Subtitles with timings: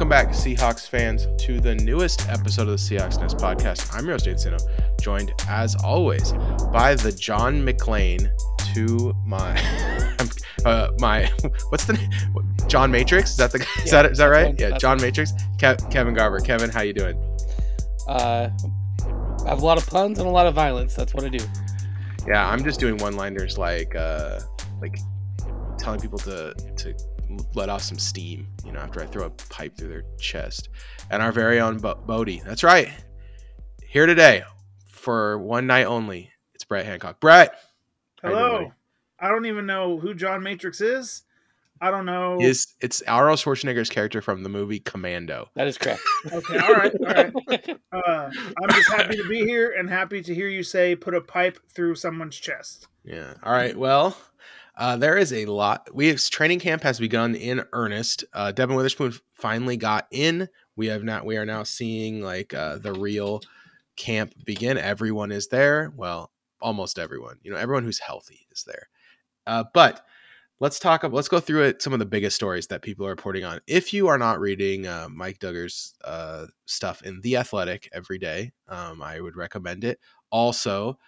[0.00, 3.94] Welcome back, Seahawks fans, to the newest episode of the Seahawks Nest podcast.
[3.94, 4.56] I'm your host, Sino,
[4.98, 6.32] joined as always
[6.72, 8.30] by the John McClane
[8.72, 9.60] to my
[10.64, 11.30] uh, my
[11.68, 12.10] what's the name?
[12.66, 13.32] John Matrix?
[13.32, 13.66] Is that the guy?
[13.84, 14.46] Is that is that right?
[14.46, 15.32] one- Yeah, John Matrix.
[15.58, 16.40] Kev, Kevin Garber.
[16.40, 17.22] Kevin, how you doing?
[18.08, 18.48] Uh,
[19.44, 20.94] I have a lot of puns and a lot of violence.
[20.94, 21.44] That's what I do.
[22.26, 24.40] Yeah, I'm just doing one-liners like uh
[24.80, 24.98] like
[25.76, 26.94] telling people to to
[27.54, 30.68] let off some steam, you know, after I throw a pipe through their chest.
[31.10, 32.40] And our very own Bo- Bodie.
[32.44, 32.88] That's right.
[33.86, 34.42] Here today
[34.88, 36.30] for one night only.
[36.54, 37.20] It's Brett Hancock.
[37.20, 37.54] Brett.
[38.22, 38.72] how doing, Hello.
[39.18, 41.22] I don't even know who John Matrix is.
[41.82, 42.36] I don't know.
[42.36, 42.48] buddy?
[42.48, 45.48] Is it's Arnold Schwarzenegger's character from the movie Commando.
[45.54, 46.02] That is correct.
[46.32, 47.32] Okay, all right, all right.
[47.92, 48.30] Uh,
[48.62, 51.58] I'm just happy to be here and happy to hear you say put a pipe
[51.70, 52.86] through someone's chest.
[53.04, 53.34] Yeah.
[53.42, 53.76] All right.
[53.76, 54.16] Well,
[54.76, 55.88] uh, there is a lot.
[55.94, 58.24] We have, training camp has begun in earnest.
[58.32, 60.48] Uh, Devon Witherspoon finally got in.
[60.76, 61.26] We have not.
[61.26, 63.42] We are now seeing like uh, the real
[63.96, 64.78] camp begin.
[64.78, 65.92] Everyone is there.
[65.96, 67.36] Well, almost everyone.
[67.42, 68.88] You know, everyone who's healthy is there.
[69.46, 70.06] Uh, but
[70.60, 71.02] let's talk.
[71.02, 71.82] Let's go through it.
[71.82, 73.60] Some of the biggest stories that people are reporting on.
[73.66, 78.52] If you are not reading uh, Mike Dugar's uh, stuff in the Athletic every day,
[78.68, 79.98] um, I would recommend it.
[80.30, 80.98] Also,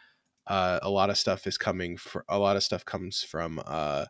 [0.47, 1.97] uh, a lot of stuff is coming.
[1.97, 4.07] For, a lot of stuff comes from uh,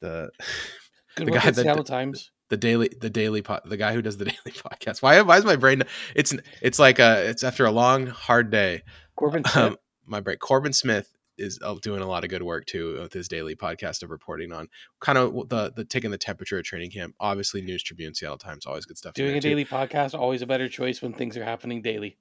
[0.00, 0.30] the
[1.16, 2.30] Good The guy at that- Seattle Times.
[2.48, 5.02] the daily the daily po- the guy who does the daily podcast.
[5.02, 5.82] Why why is my brain?
[6.14, 8.82] It's it's like a it's after a long hard day.
[9.16, 9.56] Corbin Smith.
[9.72, 10.36] Um, my brain.
[10.38, 14.02] Corbin Smith is uh, doing a lot of good work too with his daily podcast
[14.02, 14.68] of reporting on
[15.00, 17.14] kind of the the taking the temperature of training camp.
[17.20, 19.14] Obviously, News Tribune, Seattle Times, always good stuff.
[19.14, 19.48] Doing a too.
[19.48, 22.16] daily podcast always a better choice when things are happening daily.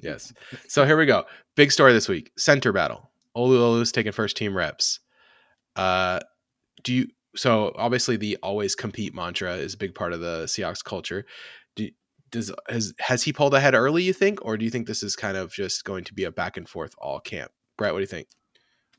[0.00, 0.32] Yes.
[0.68, 1.24] So here we go.
[1.56, 2.32] Big story this week.
[2.36, 3.10] Center battle.
[3.36, 5.00] Olu taking first team reps.
[5.76, 6.20] Uh
[6.82, 10.84] do you so obviously the always compete mantra is a big part of the Seahawks
[10.84, 11.24] culture.
[11.76, 11.88] Do,
[12.30, 15.16] does has has he pulled ahead early, you think, or do you think this is
[15.16, 17.52] kind of just going to be a back and forth all camp?
[17.76, 18.28] Brett, what do you think?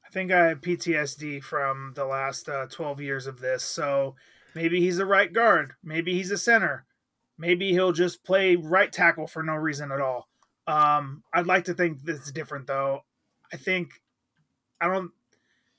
[0.06, 3.64] I think I have PTSD from the last uh, 12 years of this.
[3.64, 4.16] So
[4.54, 5.74] maybe he's a right guard.
[5.84, 6.86] Maybe he's a center.
[7.38, 10.30] Maybe he'll just play right tackle for no reason at all.
[10.68, 13.02] Um, I'd like to think this is different, though.
[13.52, 14.02] I think
[14.82, 15.12] I don't.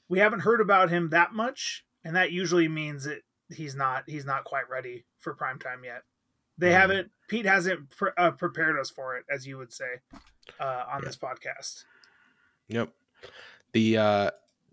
[0.09, 3.23] We haven't heard about him that much, and that usually means that
[3.55, 6.03] he's not he's not quite ready for prime time yet.
[6.59, 6.81] They Mhm.
[6.81, 7.11] haven't.
[7.29, 10.01] Pete hasn't pre- uh, prepared us for it, as you would say,
[10.61, 11.07] uh, on Yeah.
[11.07, 11.85] this podcast.
[12.69, 12.93] Yep.
[13.73, 14.31] The uh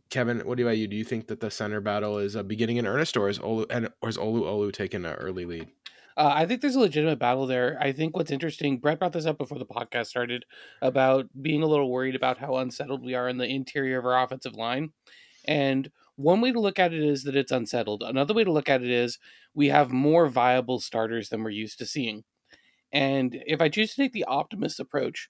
[0.09, 0.87] Kevin, what about you?
[0.87, 3.65] Do you think that the center battle is uh, beginning in earnest, or is Olu
[3.69, 5.69] and or is Olu Olu taking an early lead?
[6.17, 7.77] Uh, I think there's a legitimate battle there.
[7.79, 10.45] I think what's interesting, Brett brought this up before the podcast started
[10.81, 14.21] about being a little worried about how unsettled we are in the interior of our
[14.21, 14.91] offensive line.
[15.45, 18.03] And one way to look at it is that it's unsettled.
[18.03, 19.17] Another way to look at it is
[19.53, 22.23] we have more viable starters than we're used to seeing.
[22.91, 25.29] And if I choose to take the optimist approach,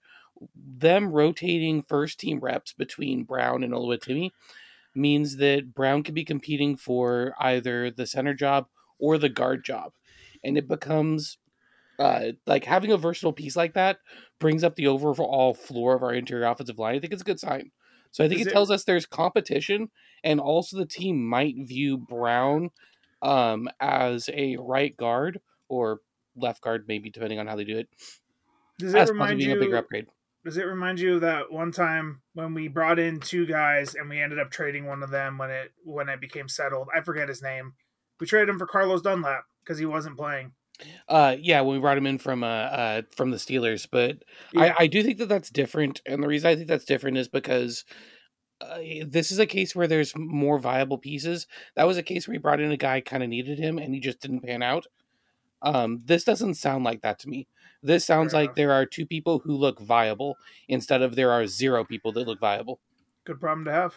[0.56, 4.31] them rotating first team reps between Brown and Oluwatimi
[4.96, 8.68] means that Brown could be competing for either the center job
[9.00, 9.94] or the guard job.
[10.44, 11.38] And it becomes
[12.00, 14.00] uh, like having a versatile piece like that
[14.40, 16.96] brings up the overall floor of our interior offensive line.
[16.96, 17.72] I think it's a good sign.
[18.12, 19.90] So I think it it- tells us there's competition,
[20.24, 22.69] and also the team might view Brown
[23.22, 26.02] um, as a right guard or
[26.35, 27.90] left guard, maybe depending on how they do it,
[28.78, 29.53] Does it remind being you?
[29.53, 30.08] a bigger upgrade.
[30.44, 34.09] Does it remind you of that one time when we brought in two guys and
[34.09, 36.90] we ended up trading one of them when it when it became settled?
[36.94, 37.75] I forget his name.
[38.22, 40.52] We traded him for Carlos Dunlap because he wasn't playing.
[41.09, 44.23] Uh, yeah, when we brought him in from uh, uh from the Steelers, but
[44.53, 44.76] Yeah.
[44.78, 47.28] I, I do think that that's different, and the reason I think that's different is
[47.28, 47.84] because
[48.62, 48.78] uh,
[49.08, 51.47] this is a case where there's more viable pieces.
[51.76, 53.91] That was a case where he brought in a guy kind of needed him, and
[53.91, 54.85] he just didn't pan out.
[55.64, 57.47] Um, this doesn't sound like that to me.
[57.82, 60.38] This sounds like there are two people who look viable
[60.68, 62.79] instead of there are zero people that look viable.
[63.26, 63.96] Good problem to have.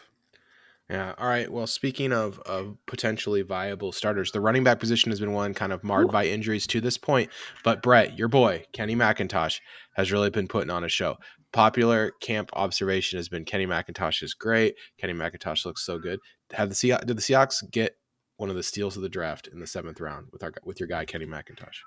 [0.91, 1.15] Yeah.
[1.17, 1.51] All right.
[1.51, 5.73] Well, speaking of of potentially viable starters, the running back position has been one kind
[5.73, 6.13] of marred Ooh.
[6.13, 7.31] by injuries to this point.
[7.63, 9.61] But Brett, your boy Kenny McIntosh,
[9.97, 11.17] has really been putting on a show.
[11.53, 14.75] Popular camp observation has been Kenny McIntosh is great.
[14.99, 16.19] Kenny McIntosh looks so good.
[16.53, 17.97] Have the Seahawks, did the Seahawks get
[18.37, 20.89] one of the steals of the draft in the seventh round with our with your
[20.89, 21.79] guy Kenny McIntosh?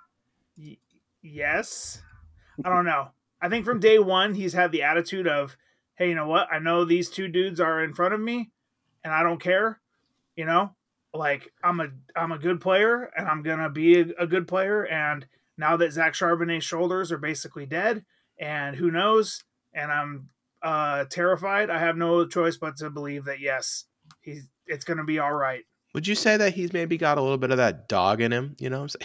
[0.57, 0.77] Y-
[1.21, 2.01] yes.
[2.65, 3.09] I don't know.
[3.39, 5.55] I think from day one he's had the attitude of,
[5.95, 6.47] "Hey, you know what?
[6.51, 8.51] I know these two dudes are in front of me,
[9.03, 9.79] and I don't care.
[10.35, 10.71] You know,
[11.13, 14.85] like I'm a I'm a good player, and I'm gonna be a, a good player.
[14.85, 15.25] And
[15.57, 18.05] now that Zach Charbonnet's shoulders are basically dead,
[18.39, 19.43] and who knows?
[19.73, 20.29] And I'm
[20.61, 21.69] uh, terrified.
[21.69, 23.85] I have no choice but to believe that yes,
[24.21, 25.63] he's it's gonna be all right.
[25.93, 28.55] Would you say that he's maybe got a little bit of that dog in him?
[28.59, 28.95] You know what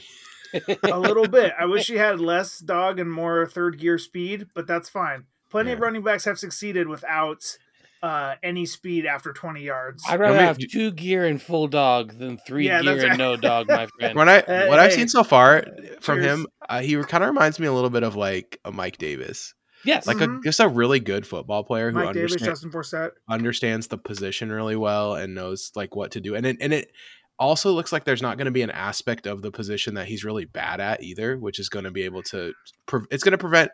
[0.55, 0.79] I'm saying?
[0.93, 1.55] a little bit.
[1.59, 5.25] I wish he had less dog and more third gear speed, but that's fine.
[5.51, 5.75] Plenty Yeah.
[5.77, 7.57] of running backs have succeeded without
[8.03, 10.03] uh, any speed after 20 yards.
[10.09, 13.37] I'd rather me- have two gear and full dog than three Yeah, gear and no
[13.37, 14.17] dog, my friend.
[14.17, 15.65] When I Uh, what I've seen so far
[16.01, 16.27] from cheers.
[16.41, 19.55] him, uh, he kind of reminds me a little bit of like a Mike Davis,
[19.85, 20.07] yes.
[20.07, 20.41] like Mhm.
[20.41, 23.11] a just a really good football player who Mike Davis, understands Justin Forsett.
[23.29, 26.35] understands the position really well and knows like what to do.
[26.35, 26.91] And it and it
[27.39, 30.25] also looks like there's not going to be an aspect of the position that he's
[30.25, 32.53] really bad at either, which is going to be able to.
[32.87, 33.71] Pre- it's going to prevent.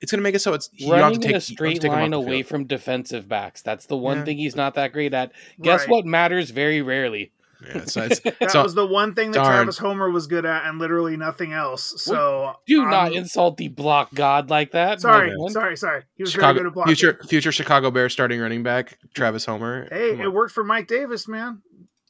[0.00, 1.34] It's going to make it so it's you don't have Running to in take a
[1.34, 3.62] you to straight take him off line away from defensive backs.
[3.62, 4.24] That's the one Yeah.
[4.24, 5.32] thing he's not that great at.
[5.60, 5.88] Guess Right.
[5.90, 7.32] what matters very rarely.
[7.66, 9.52] Yeah, so it's That so was the one thing that darn.
[9.52, 12.00] Travis Homer was good at, and literally nothing else.
[12.00, 15.00] So Do um, not insult the block god like that.
[15.00, 15.50] Sorry, friend.
[15.50, 16.02] sorry, sorry.
[16.14, 16.94] He was very good at blocking.
[16.94, 19.88] future future Chicago Bears starting running back Travis Homer.
[19.90, 21.62] Hey, it worked for Mike Davis, man.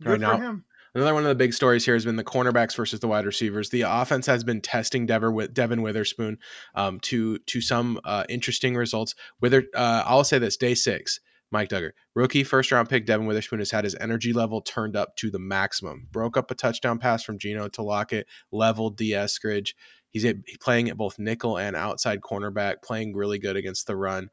[0.02, 0.36] Good Right for now.
[0.36, 0.64] him.
[0.98, 3.70] Another one of the big stories here has been the cornerbacks versus the wide receivers.
[3.70, 6.38] The offense has been testing Devon, with Devon Witherspoon
[6.74, 9.14] um, to to some uh, interesting results.
[9.40, 11.20] Wither, uh, I'll say this: day six,
[11.52, 15.14] Mike Dugar, rookie first round pick Devon Witherspoon has had his energy level turned up
[15.18, 16.08] to the maximum.
[16.10, 19.10] Broke up a touchdown pass from Geno to Lockett, leveled D.
[19.12, 19.74] Eskridge.
[20.10, 20.26] He's
[20.58, 24.30] playing at both nickel and outside cornerback, playing really good against the run.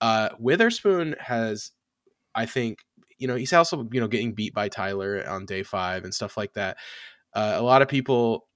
[0.00, 1.72] Uh, Witherspoon has,
[2.36, 2.84] I think,
[3.24, 6.36] you know, he's also you know getting beat by Tyler on day five and stuff
[6.36, 6.76] like that.
[7.34, 8.46] Uh, a lot of people,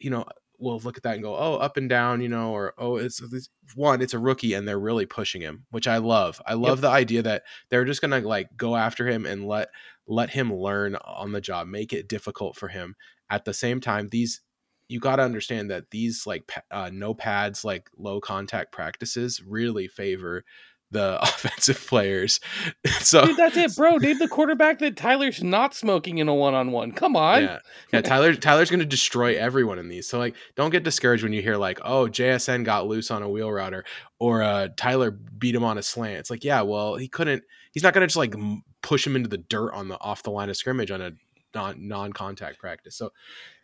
[0.00, 0.24] you know,
[0.58, 3.22] will look at that and go, "Oh, up and down," you know, or "Oh, it's,
[3.22, 6.42] it's one, it's a rookie," and they're really pushing him, which I love.
[6.46, 9.68] I love the idea that they're just gonna like go after him and let
[10.08, 12.96] let him learn on the job, make it difficult for him.
[13.30, 14.40] At the same time, these
[14.88, 19.86] you got to understand that these like uh, no pads, like low contact practices, really
[19.86, 20.44] favor
[20.90, 22.40] the offensive players.
[23.00, 23.96] so Dude, that's it, bro.
[23.96, 26.92] Name the quarterback that Tyler's not smoking in a one on one.
[26.92, 27.42] Come on.
[27.42, 27.58] Yeah,
[27.92, 28.00] yeah.
[28.00, 30.08] Tyler Tyler's going to destroy everyone in these.
[30.08, 33.28] So like, don't get discouraged when you hear like, oh, JSN got loose on a
[33.28, 33.84] wheel router,
[34.18, 36.18] or uh, Tyler beat him on a slant.
[36.18, 37.42] It's like, yeah, well, he couldn't.
[37.72, 38.34] He's not going to just like
[38.82, 41.12] push him into the dirt on the off the line of scrimmage on a
[41.54, 42.96] non non contact practice.
[42.96, 43.10] So,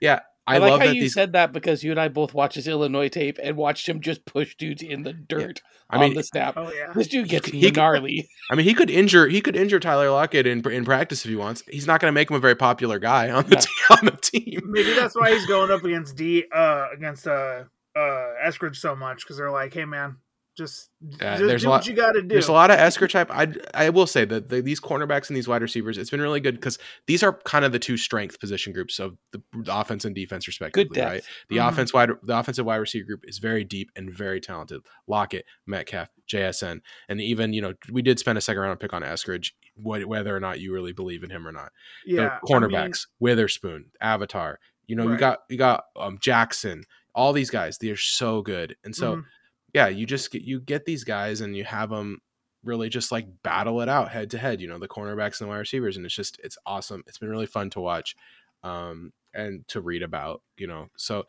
[0.01, 1.15] yeah, I, I, like love how that you these.
[1.15, 4.25] said that because you and I both watched his Illinois tape and watched him just
[4.27, 6.55] push dudes in the dirt I on the snap.
[6.57, 6.93] Oh yeah.
[6.95, 8.29] This dude gets he could- gnarly.
[8.51, 11.37] I mean, he could injure he could injure Tyler Lockett in in practice if he
[11.37, 11.63] wants.
[11.71, 13.61] He's not going to make him a very popular guy on the No.
[13.61, 14.61] te- on the team.
[14.67, 17.65] Maybe that's why he's going up against D uh against uh
[17.97, 18.01] uh
[18.45, 20.17] Eskridge so much because they're like, hey man,
[20.57, 22.29] just, Yeah, just there's do a what lot- you got to do.
[22.29, 23.29] There's a lot of Esker type.
[23.31, 26.41] I I will say that the, these cornerbacks and these wide receivers, it's been really
[26.41, 30.05] good because these are kind of the two strength position groups of the, the offense
[30.05, 30.85] and defense, respectively.
[30.85, 31.11] Good depth.
[31.13, 31.25] Right.
[31.49, 31.69] The Mhm.
[31.69, 34.83] offense wide, the offensive wide receiver group is very deep and very talented.
[35.07, 39.03] Lockett, Metcalf, JSN, and even you know we did spend a second round pick on
[39.03, 41.73] Eskridge, wh- whether or not you really believe in him or not.
[42.07, 44.59] yeah, the cornerbacks, Witherspoon, Avatar.
[44.87, 46.85] You know, you got you got um, Jackson.
[47.15, 49.25] All these guys, they're so good, and so Mhm.
[49.75, 52.21] Yeah, you just get you get these guys and you have them
[52.63, 54.61] really just like battle it out head to head.
[54.61, 57.03] You know, the cornerbacks and the wide receivers, and it's just it's awesome.
[57.07, 58.17] It's been really fun to watch,
[58.63, 60.41] um, and to read about.
[60.57, 61.27] You know, so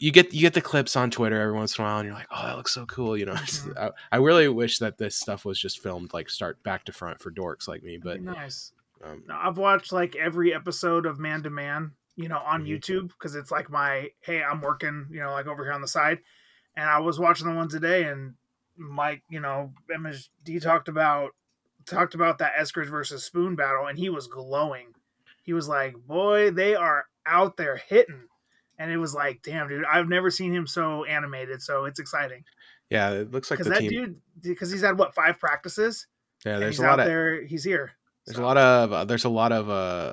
[0.00, 2.14] you get you get the clips on Twitter every once in a while, and you're
[2.14, 3.16] like, oh, that looks so cool.
[3.16, 3.76] You know, Mhm.
[3.78, 7.20] I, I really wish that this stuff was just filmed like start back to front
[7.20, 8.72] for dorks like me, but nice.
[9.04, 12.68] um, I've watched like every episode of Man to Man, you know, on Mhm.
[12.68, 15.88] YouTube because it's like my hey, I'm working, you know, like over here on the
[15.88, 16.20] side,
[16.76, 18.34] and I was watching the one today, and
[18.76, 21.30] Mike, you know, MSD talked about
[21.86, 24.94] talked about that Eskridge versus Spoon battle, and he was glowing.
[25.42, 28.28] He was like, "Boy, they are out there hitting,"
[28.78, 32.44] and it was like, "Damn, dude, I've never seen him so animated." So it's exciting
[32.90, 33.90] yeah, it looks like because the that team.
[33.90, 36.06] dude, because he's had what five practices,
[36.44, 37.92] yeah, there's a lot out of there, he's here.
[38.26, 39.72] There's So- a lot of uh, there's a lot of, uh,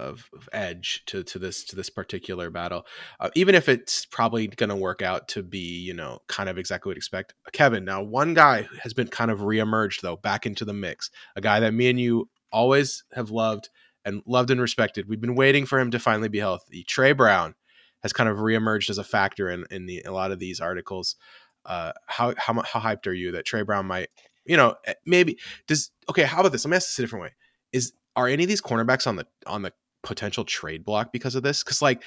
[0.09, 2.85] of of edge to to this to this particular battle,
[3.19, 6.57] uh, even if it's probably going to work out to be you know kind of
[6.57, 7.33] exactly what you expect.
[7.51, 11.41] Kevin, now one guy has been kind of reemerged though back into the mix, a
[11.41, 13.69] guy that me and you always have loved
[14.05, 15.09] and loved and respected.
[15.09, 16.83] We've been waiting for him to finally be healthy.
[16.85, 17.55] Tre Brown
[18.03, 21.17] has kind of reemerged as a factor in in the a lot of these articles.
[21.65, 24.07] Uh, how how how hyped are you that Tre Brown might
[24.45, 25.37] you know eh, maybe
[25.67, 26.23] does okay?
[26.23, 26.63] How about this?
[26.63, 27.31] Let me ask this a different way
[27.73, 31.43] is are any of these cornerbacks on the on the potential trade block because of
[31.43, 31.63] this?
[31.63, 32.01] Because like,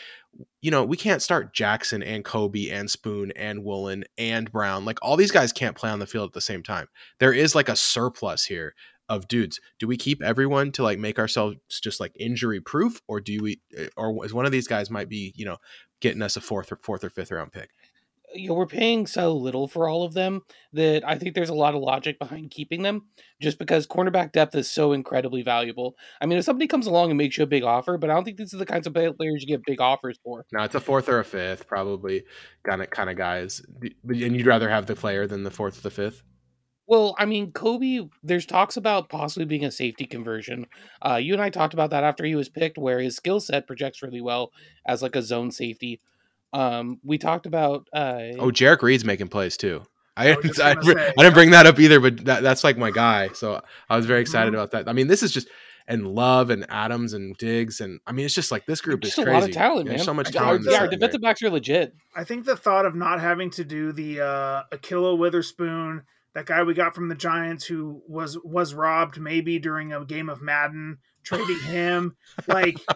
[0.63, 4.85] you know, we can't start Jackson and Coby and Spoon and Woolen and Brown.
[4.85, 6.89] Like all these guys can't play on the field at the same time.
[7.19, 8.75] There is like a surplus here
[9.09, 9.61] of dudes.
[9.79, 13.61] Do we keep everyone to like make ourselves just like injury proof, or do we,
[13.77, 15.59] eh, or is one of these guys might be you know
[16.01, 17.71] getting us a fourth or fourth or fifth round pick?
[18.35, 21.55] You know we're paying so little for all of them that I think there's a
[21.55, 23.07] lot of logic behind keeping them,
[23.41, 25.97] just because cornerback depth is so incredibly valuable.
[26.21, 28.25] I mean, if somebody comes along and makes you a big offer, but I don't
[28.25, 30.47] think these are the kinds of players you get big offers for.
[30.53, 32.25] No, it's a fourth or a fifth, probably
[32.63, 33.63] kind of kind of guys.
[34.09, 36.23] And you'd rather have the player than the fourth or the fifth.
[36.91, 40.67] Well, I mean, Coby, there's talks about possibly being a safety conversion.
[41.01, 43.69] Uh, you and I talked about that after he was picked, where his skill set
[43.69, 44.51] projects really well
[44.85, 46.01] as like a zone safety.
[46.53, 47.87] Um, we talked about.
[47.93, 49.83] Uh, oh, Jerrick Reed's making plays too.
[50.17, 52.65] I, I was just I, gonna I, didn't bring that up either, but that, that's
[52.65, 53.29] like my guy.
[53.33, 54.57] So I was very excited Mhm.
[54.57, 54.89] about that.
[54.89, 55.49] I mean, this is just
[55.87, 59.11] and Love and Adams and Diggs and I mean, it's just like this group is
[59.11, 59.41] just a crazy.
[59.41, 60.05] lot of talent, There's man.
[60.05, 60.65] so much talent.
[60.65, 61.95] Yeah, our that's defensive backs are legit.
[62.15, 66.03] I think the thought of not having to do the uh Ahkello Witherspoon,
[66.35, 70.29] that guy we got from the Giants who was was robbed maybe during a game
[70.29, 72.17] of Madden, trading him.
[72.47, 72.79] Like.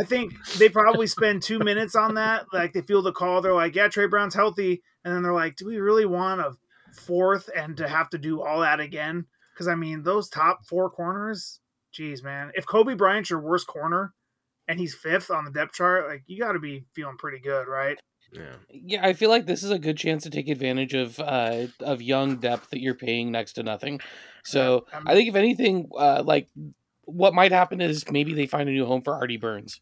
[0.00, 2.46] I think they probably spend two minutes on that.
[2.52, 5.56] Like they feel the call, they're like, "Yeah, Tre Brown's healthy," and then they're like,
[5.56, 6.56] "Do we really want a
[6.92, 10.90] fourth and to have to do all that again?" Because I mean, those top four
[10.90, 11.60] corners,
[11.92, 12.50] geez, man.
[12.54, 14.14] If Coby Bryant's your worst corner
[14.68, 17.66] and he's fifth on the depth chart, like you got to be feeling pretty good,
[17.66, 17.98] right?
[18.32, 18.54] Yeah.
[18.70, 22.00] Yeah, I feel like this is a good chance to take advantage of uh, of
[22.02, 24.00] young depth that you're paying next to nothing.
[24.44, 26.48] So I'm- I think if anything, uh, like
[27.04, 29.80] what might happen is maybe they find a new home for Artie Burns,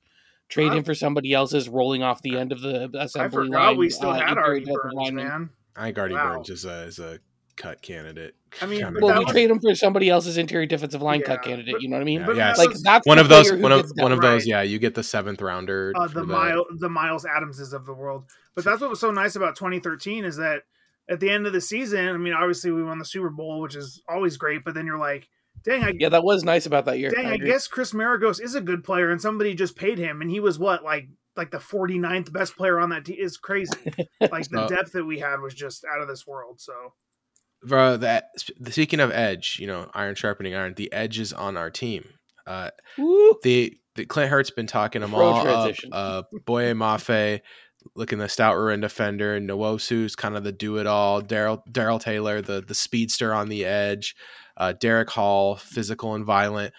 [0.48, 0.76] trade Huh?
[0.78, 3.76] him for somebody else's rolling off the end of the I assembly forgot line.
[3.76, 5.50] we still uh, had Artie Burns, man.
[5.76, 6.34] I think Artie Wow.
[6.36, 7.18] Burns is a is a
[7.58, 8.34] cut candidate.
[8.62, 9.00] I mean, Kinda.
[9.02, 11.74] Well, that we was- trade him for somebody else's interior defensive line cut candidate.
[11.74, 12.20] but- you know what I mean?
[12.20, 12.54] Yeah, But yeah.
[12.56, 14.46] Like that's one of those one of one of those Right.
[14.46, 16.26] yeah you get the seventh rounder uh, the that.
[16.26, 18.24] mile the Miles Adamses of the world.
[18.54, 20.62] But that's what was so nice about 2013 is that
[21.10, 23.74] at the end of the season, I mean, obviously we won the Super Bowl, which
[23.76, 24.64] is always great.
[24.64, 25.28] But then you're like,
[25.64, 27.10] dang, I Yeah, that was nice about that year.
[27.10, 30.20] dang, I I guess Chris Maragos is a good player, and somebody just paid him,
[30.22, 33.72] and he was what like like the 49th best player on that team is crazy.
[34.32, 36.60] like the depth that we had was just out of this world.
[36.60, 36.72] So
[37.64, 38.30] Bro, that
[38.68, 40.74] speaking of edge, you know, iron sharpening iron.
[40.74, 42.04] The edge is on our team.
[42.46, 42.70] Uh,
[43.42, 45.90] the, the Clint Hurtt's been talking them Pro all transition.
[45.92, 46.26] up.
[46.32, 47.40] Uh, Boye Mafe,
[47.94, 49.38] looking the stout ruin defender.
[49.40, 51.20] Nwosu's kind of the do it all.
[51.20, 54.14] Darrell Darrell Taylor, the the speedster on the edge.
[54.56, 56.74] Uh, Derick Hall, physical and violent.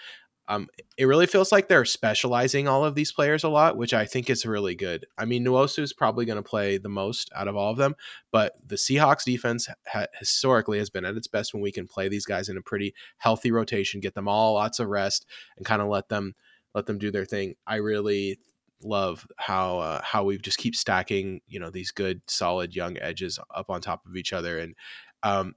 [0.50, 4.06] Um, it really feels like they're specializing all of these players a lot, which I
[4.06, 5.06] think is really good.
[5.16, 7.96] I mean, Nwosu is probably going to play the most out of all of them,
[8.32, 12.10] but the Seahawks defense ha- historically has been at its best when we can play
[12.10, 15.84] these guys in a pretty healthy rotation, get them all lots of rest, and kind
[15.84, 16.34] of let them
[16.74, 17.54] let them do their thing.
[17.68, 18.40] I really
[18.82, 23.38] love how uh, how we just keep stacking, you know, these good, solid young edges
[23.54, 24.74] up on top of each other, and
[25.22, 25.54] um,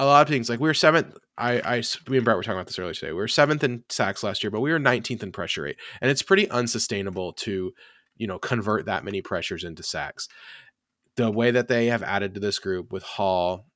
[0.00, 1.14] a lot of things like we were seventh.
[1.36, 3.12] I, I, me and Brett were talking about this earlier today.
[3.12, 6.10] We were seventh in sacks last year, but we were 19th in pressure rate, and
[6.10, 7.72] it's pretty unsustainable to,
[8.16, 10.28] you know, convert that many pressures into sacks.
[11.16, 13.66] The way that they have added to this group with Hall,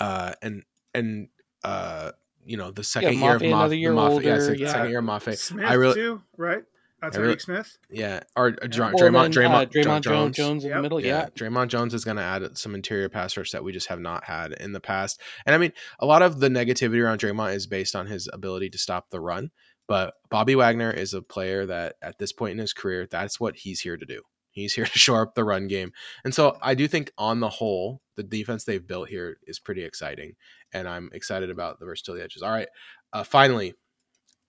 [0.00, 1.28] uh, and and
[1.62, 2.12] uh,
[2.44, 4.72] you know, the second year of Mafe year Moff, yeah, older, sec- yeah.
[4.72, 6.64] second year of Mafe, Smith I really, too, right?
[7.02, 7.76] Uh, I really- Smith.
[7.90, 10.78] yeah, or uh, Dra- Well, Dre'Mont, then, uh, Dre'Mont, Dre'Mont Jones, Jones in Yep.
[10.78, 11.00] the middle.
[11.00, 11.28] yeah, Yeah.
[11.36, 14.24] Dre'Mont Jones is going to add some interior pass rush that we just have not
[14.24, 15.20] had in the past.
[15.44, 18.70] And I mean, a lot of the negativity around Dre'Mont is based on his ability
[18.70, 19.50] to stop the run.
[19.88, 23.56] But Bobby Wagner is a player that at this point in his career, that's what
[23.56, 24.22] he's here to do.
[24.50, 25.92] He's here to shore up the run game.
[26.24, 29.84] And so I do think on the whole, the defense they've built here is pretty
[29.84, 30.32] exciting.
[30.72, 32.42] And I'm excited about the versatility edges.
[32.42, 32.68] All right.
[33.12, 33.74] Uh, finally,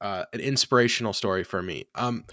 [0.01, 1.85] uh, an inspirational story for me.
[1.95, 2.25] Um,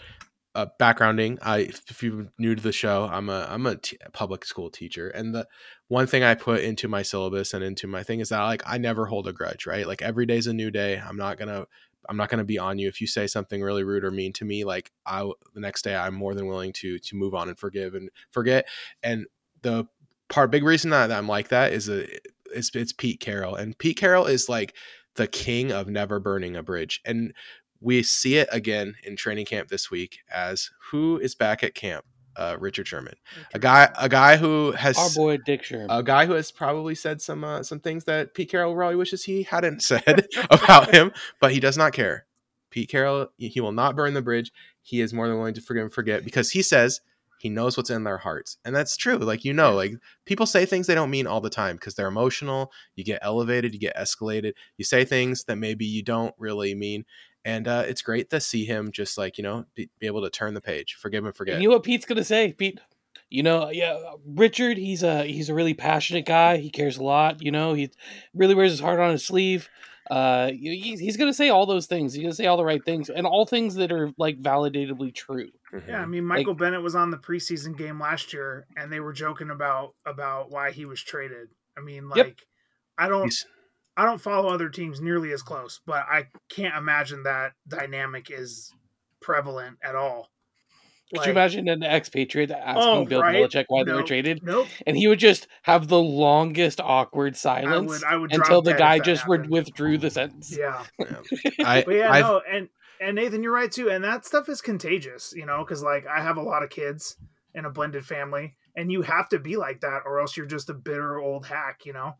[0.54, 1.38] uh, backgrounding.
[1.42, 5.08] I, if you're new to the show, I'm a I'm a t- public school teacher,
[5.08, 5.48] and the
[5.88, 8.78] one thing I put into my syllabus and into my thing is that like I
[8.78, 9.66] never hold a grudge.
[9.66, 10.96] Right, like every day's a new day.
[10.96, 11.66] I'm not gonna
[12.08, 14.44] I'm not gonna be on you if you say something really rude or mean to
[14.44, 14.64] me.
[14.64, 17.94] Like I the next day, I'm more than willing to to move on and forgive
[17.94, 18.68] and forget.
[19.02, 19.26] And
[19.62, 19.86] the
[20.28, 22.06] part big reason that I'm like that is a
[22.54, 24.76] it's it's Pete Carroll, and Pete Carroll is like
[25.14, 27.32] the king of never burning a bridge, and
[27.80, 32.04] we see it again in training camp this week as who is back at camp
[32.36, 33.14] uh, richard sherman.
[33.52, 35.86] A guy a guy who has Our boy Dick Sherman.
[35.90, 39.24] a guy who has probably said some uh, some things that pete carroll really wishes
[39.24, 42.26] he hadn't said about him but he does not care.
[42.70, 44.50] Pete carroll he will not burn the bridge.
[44.82, 47.00] He is more than willing to forgive and forget because he says
[47.44, 49.92] he knows what's in their hearts and that's true like you know like
[50.24, 53.74] people say things they don't mean all the time because they're emotional you get elevated
[53.74, 57.04] you get escalated you say things that maybe you don't really mean
[57.44, 60.30] and uh, it's great to see him just like you know be, be able to
[60.30, 62.80] turn the page forgive and forget And you know what Pete's gonna say, Pete?
[63.28, 64.78] You know, yeah, Richard.
[64.78, 66.56] He's a he's a really passionate guy.
[66.56, 67.42] He cares a lot.
[67.42, 67.90] You know, he
[68.32, 69.68] really wears his heart on his sleeve.
[70.10, 72.12] Uh, he's, he's going to say all those things.
[72.12, 75.14] He's going to say all the right things and all things that are like validatably
[75.14, 75.50] true.
[75.88, 76.10] Yeah, I Mhm.
[76.10, 79.50] mean Michael Like- Bennett was on the preseason game last year, and they were joking
[79.50, 81.48] about about why he was traded.
[81.76, 82.36] I mean, like Yep.
[82.98, 83.46] I don't He's-
[83.96, 88.72] I don't follow other teams nearly as close, but I can't imagine that dynamic is
[89.22, 90.30] prevalent at all.
[91.12, 93.36] Could you imagine an expatriate asking Oh, Bill right?
[93.36, 94.42] Belichick why they were traded?
[94.42, 94.66] Nope.
[94.86, 98.74] And he would just have the longest awkward I silence would I would until the
[98.74, 99.52] guy just would happened.
[99.52, 100.56] withdrew the sentence.
[100.56, 100.82] Yeah.
[101.64, 102.68] I, But yeah, I've- no, and
[103.00, 106.22] and Nathan, you're right too, and that stuff is contagious, you know, because like I
[106.22, 107.16] have a lot of kids
[107.54, 110.70] in a blended family, and you have to be like that, or else you're just
[110.70, 112.14] a bitter old hack, you know.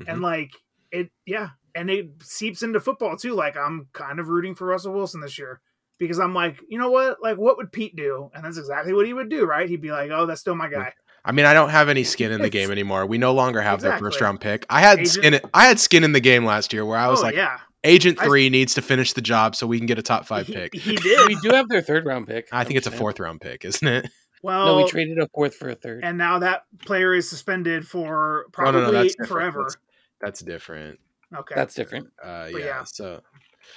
[0.00, 0.12] Mhm.
[0.12, 0.50] And like
[0.90, 3.34] it, yeah, and it seeps into football too.
[3.34, 5.60] Like I'm kind of rooting for Russell Wilson this year
[5.98, 8.30] because I'm like, you know what, like what would Pete do?
[8.34, 9.68] And that's exactly what he would do, right?
[9.68, 10.92] He'd be like, oh, that's still my guy.
[11.24, 13.06] I mean, I don't have any skin in the game anymore.
[13.06, 14.66] We no longer have their first round pick.
[14.68, 15.40] I had Agent- skin.
[15.54, 18.20] I had skin in the game last year where I was oh like, yeah, Agent
[18.20, 20.54] I- Three needs to finish the job so we can get a top five he,
[20.54, 20.74] pick.
[20.74, 21.28] he did.
[21.28, 22.48] we do have their third round pick.
[22.52, 24.10] I think it's a fourth round pick, isn't it?
[24.42, 26.04] well, No, we traded a fourth for a third.
[26.04, 29.62] and now that player is suspended for probably no, no, that's forever.
[29.62, 29.76] That's,
[30.20, 31.00] that's different.
[31.34, 32.08] Okay, That's different.
[32.22, 32.84] Uh, yeah, yeah.
[32.84, 33.22] So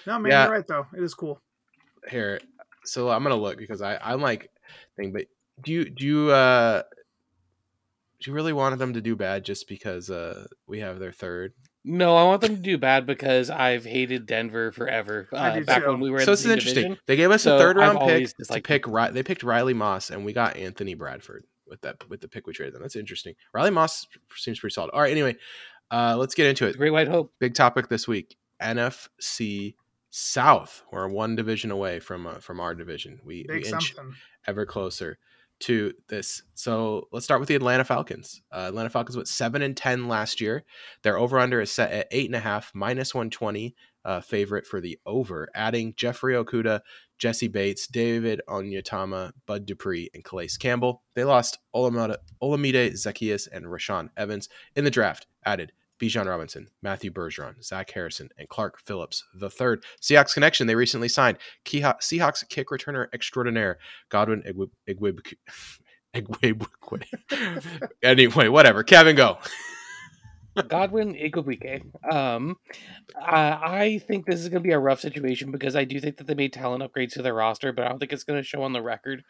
[0.06, 0.44] no man, yeah.
[0.44, 0.86] you're right though.
[0.96, 1.42] It is cool.
[2.10, 2.40] Here,
[2.86, 4.50] so I'm gonna look because I I'm like
[4.96, 5.26] thing, but
[5.64, 6.84] do you do you uh
[8.20, 11.54] do you really want them to do bad just because uh we have their third?
[11.90, 15.30] No, I want them to do bad because I've hated Denver forever.
[15.32, 15.90] Uh, do back too.
[15.90, 16.84] when we were So the this is interesting.
[16.84, 17.00] division.
[17.08, 18.88] They gave us So a third I've round pick to pick.
[18.88, 22.46] Ri- They picked Riley Moss, and we got Anthony Bradford with that with the pick
[22.46, 22.82] we traded them.
[22.82, 23.36] That's interesting.
[23.54, 24.90] Riley Moss seems pretty solid.
[24.92, 25.38] All right, anyway,
[25.90, 26.76] uh, let's get into it.
[26.78, 27.32] Great White Hope.
[27.40, 29.76] Big topic this week: NFC
[30.10, 30.84] South.
[30.92, 33.20] We're one division away from uh, from our division.
[33.24, 34.14] We, we inch something.
[34.48, 35.18] ever closer
[35.60, 36.44] to this.
[36.54, 38.42] So let's start with the Atlanta Falcons.
[38.52, 40.64] Uh, Atlanta Falcons went seven and ten last year.
[41.02, 43.76] Their over under is set at eight and a half, minus one twenty.
[44.06, 46.80] Uh, favorite for the over, adding Jeffrey Okudah,
[47.18, 51.04] Jessie Bates, David Onyemata, Bud Dupree, and Calais Campbell.
[51.14, 55.28] They lost Olamide, Olamide Zaccheaus and Rashaan Evans in the draft.
[55.46, 59.84] Added Bijan Robinson, Matthew Bergeron, Zach Harrison, and Clark Phillips the third.
[60.02, 60.68] Seahawks connection.
[60.68, 63.78] They recently signed Seahawks kick returner extraordinaire
[64.10, 64.70] Godwin Igwib.
[64.88, 65.20] Igwib,
[66.14, 66.66] Igwib
[68.04, 68.84] anyway, whatever.
[68.84, 69.38] Kevin, go.
[70.68, 71.84] Godwin Igwebuike.
[72.12, 72.58] Um,
[73.16, 76.28] I think this is going to be a rough situation because I do think that
[76.28, 78.64] they made talent upgrades to their roster, but I don't think it's going to show
[78.64, 79.24] on the record.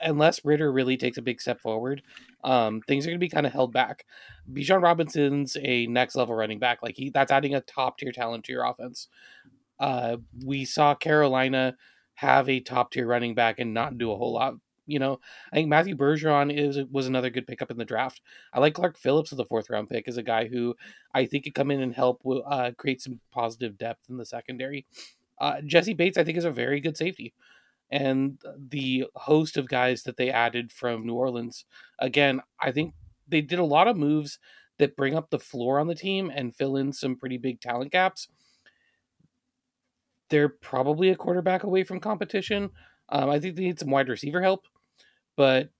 [0.00, 2.02] Unless Ridder really takes a big step forward,
[2.44, 4.04] um, things are going to be kind of held back.
[4.52, 6.82] Bijan Robinson's a next level running back.
[6.82, 9.08] Like he, that's adding a top tier talent to your offense.
[9.80, 11.76] Uh, we saw Carolina
[12.14, 14.54] have a top tier running back and not do a whole lot.
[14.86, 15.20] You know,
[15.52, 18.22] I think Matthew Bergeron is was another good pickup in the draft.
[18.54, 20.74] I like Clark Phillips as the fourth round pick as a guy who
[21.14, 24.86] I think could come in and help uh, create some positive depth in the secondary.
[25.38, 27.34] Uh, Jessie Bates, I think, is a very good safety.
[27.90, 31.64] And the host of guys that they added from New Orleans,
[31.98, 32.94] again, I think
[33.26, 34.38] they did a lot of moves
[34.78, 37.92] that bring up the floor on the team and fill in some pretty big talent
[37.92, 38.28] gaps.
[40.30, 42.70] They're probably a quarterback away from competition.
[43.08, 44.66] Um, I think they need some wide receiver help,
[45.36, 45.70] but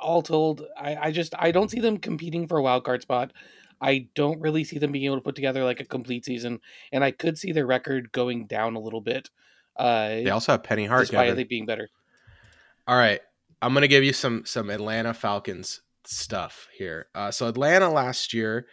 [0.00, 3.32] all told, I, I just I don't see them competing for a wild card spot.
[3.80, 6.60] I don't really see them being able to put together like a complete season,
[6.92, 9.30] and I could see their record going down a little bit.
[9.78, 11.02] Uh, They also have Penny Hart.
[11.02, 11.46] despite Kevin.
[11.48, 11.88] being better.
[12.86, 13.20] All right,
[13.62, 17.06] I'm gonna give you some some Atlanta Falcons stuff here.
[17.14, 18.66] Uh, so Atlanta last year,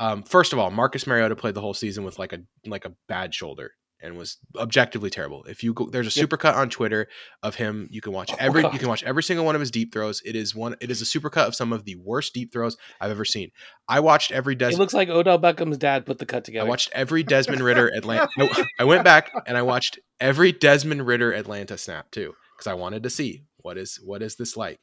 [0.00, 2.92] um, first of all, Marcus Mariota played the whole season with like a like a
[3.08, 5.44] bad shoulder and was objectively terrible.
[5.44, 6.28] If you go, there's a Yep.
[6.28, 7.08] supercut on Twitter
[7.42, 7.88] of him.
[7.90, 10.22] You can watch Oh, every you can watch every single one of his deep throws.
[10.24, 10.76] It is one.
[10.80, 13.50] It is a supercut of some of the worst deep throws I've ever seen.
[13.88, 16.66] I watched every It looks like Odell Beckham's dad put the cut together.
[16.66, 18.28] I watched every Desmond Ridder Atlanta.
[18.38, 22.74] I, I went back and I watched every Desmond Ridder Atlanta snap too because I
[22.74, 24.78] wanted to see what is what is this like.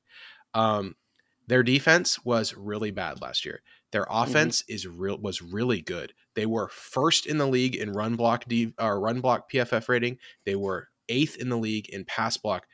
[0.54, 0.96] Um,
[1.48, 3.62] their defense was really bad last year.
[3.96, 6.12] Their offense is real was really good.
[6.34, 10.18] They were first in the league in run block D or run block PFF rating.
[10.46, 12.68] They were eighth in the league in pass block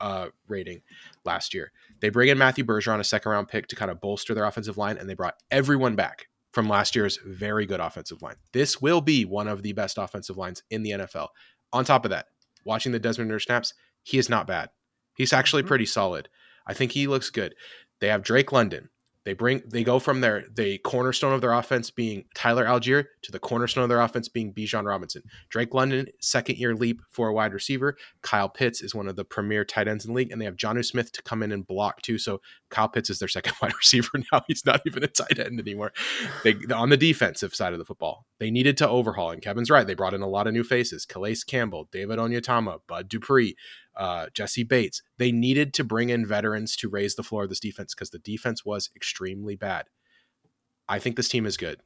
[0.00, 0.82] uh, rating
[1.24, 1.70] last year.
[2.00, 4.76] They bring in Matthew Bergeron, a second round pick, to kind of bolster their offensive
[4.76, 8.34] line, and they brought everyone back from last year's very good offensive line.
[8.52, 11.28] This will be one of the best offensive lines in the NFL.
[11.72, 12.26] On top of that,
[12.64, 14.70] watching the Desmond Ridder snaps, he is not bad.
[15.16, 15.68] He's actually Mhm.
[15.68, 16.28] pretty solid.
[16.66, 17.54] I think he looks good.
[18.00, 18.88] They have Drake London.
[19.26, 23.32] They bring they go from their the cornerstone of their offense being Tyler Allgeier to
[23.32, 25.24] the cornerstone of their offense being Bijan Robinson.
[25.48, 27.96] Drake London, second year leap for a wide receiver.
[28.22, 30.54] Kyle Pitts is one of the premier tight ends in the league, and they have
[30.54, 32.18] Jonnu Smith to come in and block too.
[32.18, 34.42] So Kyle Pitts is their second wide receiver now.
[34.46, 35.92] He's not even a tight end anymore.
[36.44, 39.32] They on the defensive side of the football, they needed to overhaul.
[39.32, 42.78] And Kevin's right; they brought in a lot of new faces: Calais Campbell, David Onyemata,
[42.86, 43.56] Bud Dupree
[43.96, 45.02] uh, Jessie Bates.
[45.18, 48.18] They needed to bring in veterans to raise the floor of this defense because the
[48.18, 49.86] defense was extremely bad.
[50.88, 51.80] I think this team is good.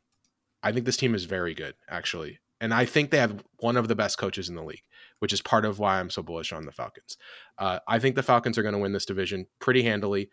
[0.62, 2.38] I think this team is very good, actually.
[2.60, 4.82] And I think they have one of the best coaches in the league,
[5.20, 7.16] which is part of why I'm so bullish on the Falcons.
[7.58, 10.28] Uh, I think the Falcons are going to win this division pretty handily.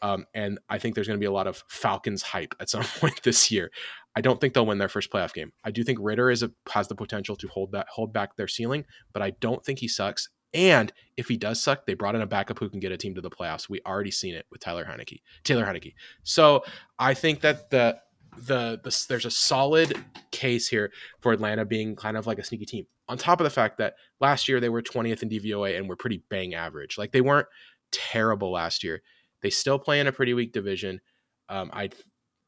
[0.00, 2.84] Um, and I think there's going to be a lot of Falcons hype at some
[2.84, 3.70] point this year.
[4.14, 5.52] I don't think they'll win their first playoff game.
[5.64, 8.48] I do think Ridder is a, has the potential to hold that hold back their
[8.48, 10.28] ceiling, but I don't think he sucks.
[10.54, 13.14] And if he does suck, they brought in a backup who can get a team
[13.14, 13.68] to the playoffs.
[13.68, 15.94] We already seen it with Tyler Heinicke, Taylor Heinicke.
[16.22, 16.64] So
[16.98, 17.98] I think that the
[18.38, 19.94] the, the there's a solid
[20.30, 22.86] case here for Atlanta being kind of like a sneaky team.
[23.08, 25.96] On top of the fact that last year they were 20th in DVOA and were
[25.96, 26.96] pretty bang average.
[26.96, 27.48] Like they weren't
[27.90, 29.02] terrible last year.
[29.42, 31.00] They still play in a pretty weak division.
[31.48, 31.90] Um, I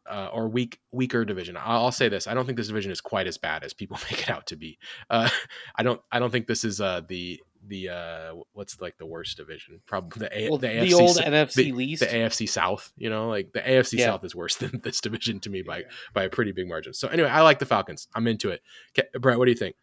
[0.07, 1.57] uh, or weak weaker division.
[1.57, 3.99] I'll, I'll, say this: I don't think this division is quite as bad as people
[4.11, 4.79] make it out to be.
[5.11, 5.29] Uh,
[5.77, 6.01] I don't.
[6.11, 9.81] I don't think this is uh, the the uh what's like the worst division?
[9.87, 12.00] Probably the, A- well, the, the AFC, old nfc the, least.
[12.00, 13.29] the afc south you know?
[13.29, 14.07] Like the afc yeah.
[14.07, 16.94] south is worse than this division to me by by a pretty big margin.
[16.94, 18.09] So anyway i like the falcons.
[18.14, 18.62] I'm into it.
[18.98, 19.77] Okay, brett what do you think?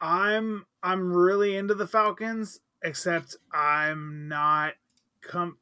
[0.00, 4.74] I'm i'm really into the falcons except i'm not
[5.22, 5.58] come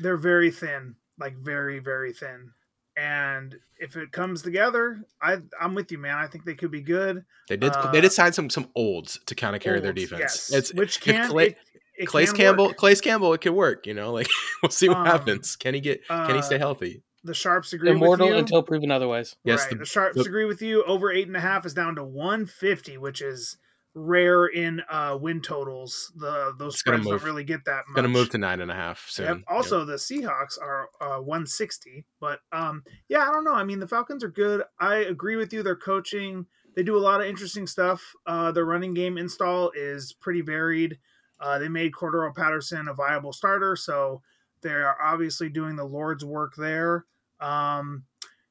[0.00, 2.50] they're very thin like very very thin
[2.98, 6.16] and if it comes together, I I'm with you, man.
[6.18, 7.24] I think they could be good.
[7.48, 9.92] They did uh, they did sign some some olds to kind of carry olds, their
[9.92, 10.20] defense.
[10.20, 10.52] Yes.
[10.52, 11.56] It's which can Clay, it,
[11.96, 12.76] it Calais can Campbell work.
[12.78, 13.86] Calais Campbell it could work.
[13.86, 14.28] You know, like
[14.62, 15.54] we'll see what Um, happens.
[15.56, 17.02] Can he get can he uh, stay healthy?
[17.24, 18.38] The sharps agree immortal with you.
[18.40, 19.70] until proven otherwise Yes, right.
[19.70, 20.82] the- the, sharps the- agree with you.
[20.84, 23.56] Over eight and a half is down to one fifty, which is
[23.98, 26.12] rare in uh win totals.
[26.16, 27.96] The those spreads don't really get that much.
[27.96, 29.26] Gonna move to nine and a half soon.
[29.26, 29.36] Yep.
[29.36, 29.44] Yep.
[29.48, 33.54] Also, the Seahawks are uh, 160, but um, yeah, I don't know.
[33.54, 34.62] I mean, the Falcons are good.
[34.78, 35.62] I agree with you.
[35.62, 38.02] Their coaching, they do a lot of interesting stuff.
[38.26, 40.98] Uh, their running game install is pretty varied.
[41.40, 44.22] Uh, they made Cordarrelle Patterson a viable starter, so
[44.62, 47.04] they are obviously doing the Lord's work there.
[47.40, 48.04] Um,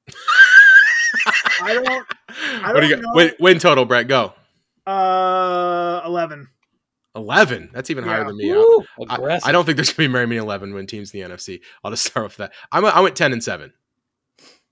[1.61, 2.05] I don't.
[2.63, 3.09] I what do you don't got?
[3.09, 3.15] know.
[3.15, 4.07] Win, win total, Brett.
[4.07, 4.33] Go.
[4.87, 6.47] Uh, 11.
[7.15, 7.69] Eleven.
[7.73, 8.51] That's even higher than me.
[8.51, 9.39] Woo, I.
[9.45, 11.61] I don't think there's gonna be very many eleven win teams in the NFC.
[11.83, 12.53] I'll just start with that.
[12.71, 13.73] I'm a, I went ten and seven.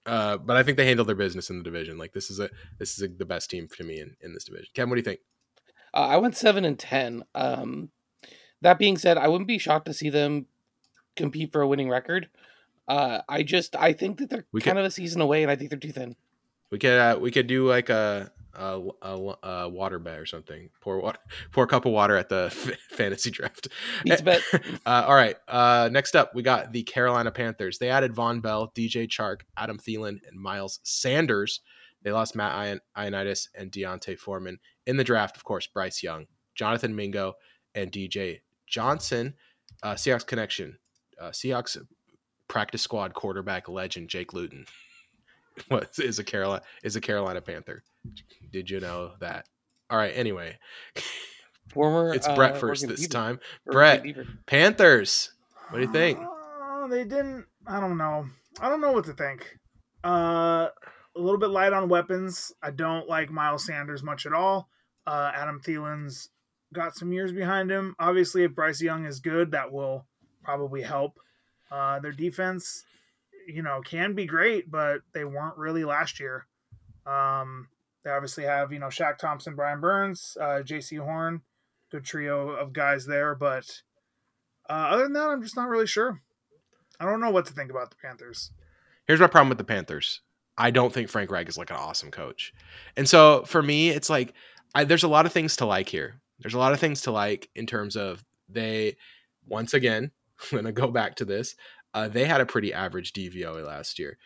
[0.06, 1.97] Uh, but I think they handled their business in the division.
[1.97, 4.43] Like this is a this is a, the best team for me in, in this
[4.43, 4.67] division.
[4.75, 5.21] Kevin, what do you think?
[5.91, 7.23] Uh, I went seven and ten.
[7.34, 7.89] Um,
[8.62, 10.45] that being said, I wouldn't be shocked to see them
[11.15, 12.30] compete for a winning record.
[12.88, 15.49] Uh, I just I think that they're We kind could- of a season away, and
[15.49, 16.15] I think they're too thin.
[16.69, 20.70] We could uh, we could do like a a, a, a water bet or something.
[20.82, 21.20] Pour water,
[21.52, 22.50] pour a cup of water at the
[22.89, 23.68] fantasy draft.
[24.04, 24.41] Beats bet.
[24.86, 25.36] Uh, all right.
[25.48, 27.80] Uh, next up, we got the Carolina Panthers.
[27.80, 31.62] They added Vonn Bell, DJ Chark, Adam Thielen, and Miles Sanders.
[32.04, 35.38] They lost Matt Ion- Ioannidis and D'Onta Foreman in the draft.
[35.38, 37.34] Of course, Bryce Young, Jonathan Mingo,
[37.74, 39.34] and DJ Johnson.
[39.82, 40.78] Uh, Seahawks connection.
[41.20, 41.78] Uh, Seahawks
[42.48, 44.65] practice squad quarterback legend Jake Luton
[45.72, 47.84] was is a Carolina is a Carolina Panther.
[48.52, 49.48] Did you know that?
[49.89, 50.13] All right.
[50.15, 50.58] Anyway,
[51.70, 52.13] Former.
[52.13, 53.12] it's uh, Brett first Oregon this Beaver.
[53.13, 53.39] time.
[53.65, 54.04] Oregon Brett.
[54.04, 54.28] Beaver.
[54.46, 55.32] Panthers.
[55.70, 56.20] What do you think?
[56.20, 57.46] Uh, they didn't.
[57.68, 58.28] I don't know.
[58.60, 59.58] I don't know what to think.
[60.04, 60.68] Uh,
[61.15, 62.52] a little bit light on weapons.
[62.62, 64.70] I don't like Miles Sanders much at all.
[65.08, 66.30] Uh, Adam Thielen's
[66.74, 67.96] got some years behind him.
[68.00, 70.06] Obviously, if Bryce Young is good, that will
[70.44, 71.13] probably help.
[71.72, 72.84] Uh, their defense,
[73.47, 76.45] you know, can be great, but they weren't really last year.
[77.05, 77.67] Um,
[78.03, 81.41] they obviously have, you know, Shaq Thompson, Brian Burns, uh, Jaycee Horn,
[81.91, 83.36] good trio of guys there.
[83.36, 83.81] But
[84.69, 86.21] uh, other than that, I'm just not really sure.
[86.99, 88.51] I don't know what to think about the Panthers.
[89.08, 90.21] Here's my problem with the Panthers.
[90.58, 92.53] I don't think Frank Reich is like an awesome coach.
[92.95, 94.34] And so for me, it's like
[94.73, 96.21] I, there's a lot of things to like here.
[96.39, 98.97] There's a lot of things to like in terms of they,
[99.47, 101.55] once again, I'm going to go back to this.
[101.95, 104.17] Uh, they had a pretty average DVOA last year.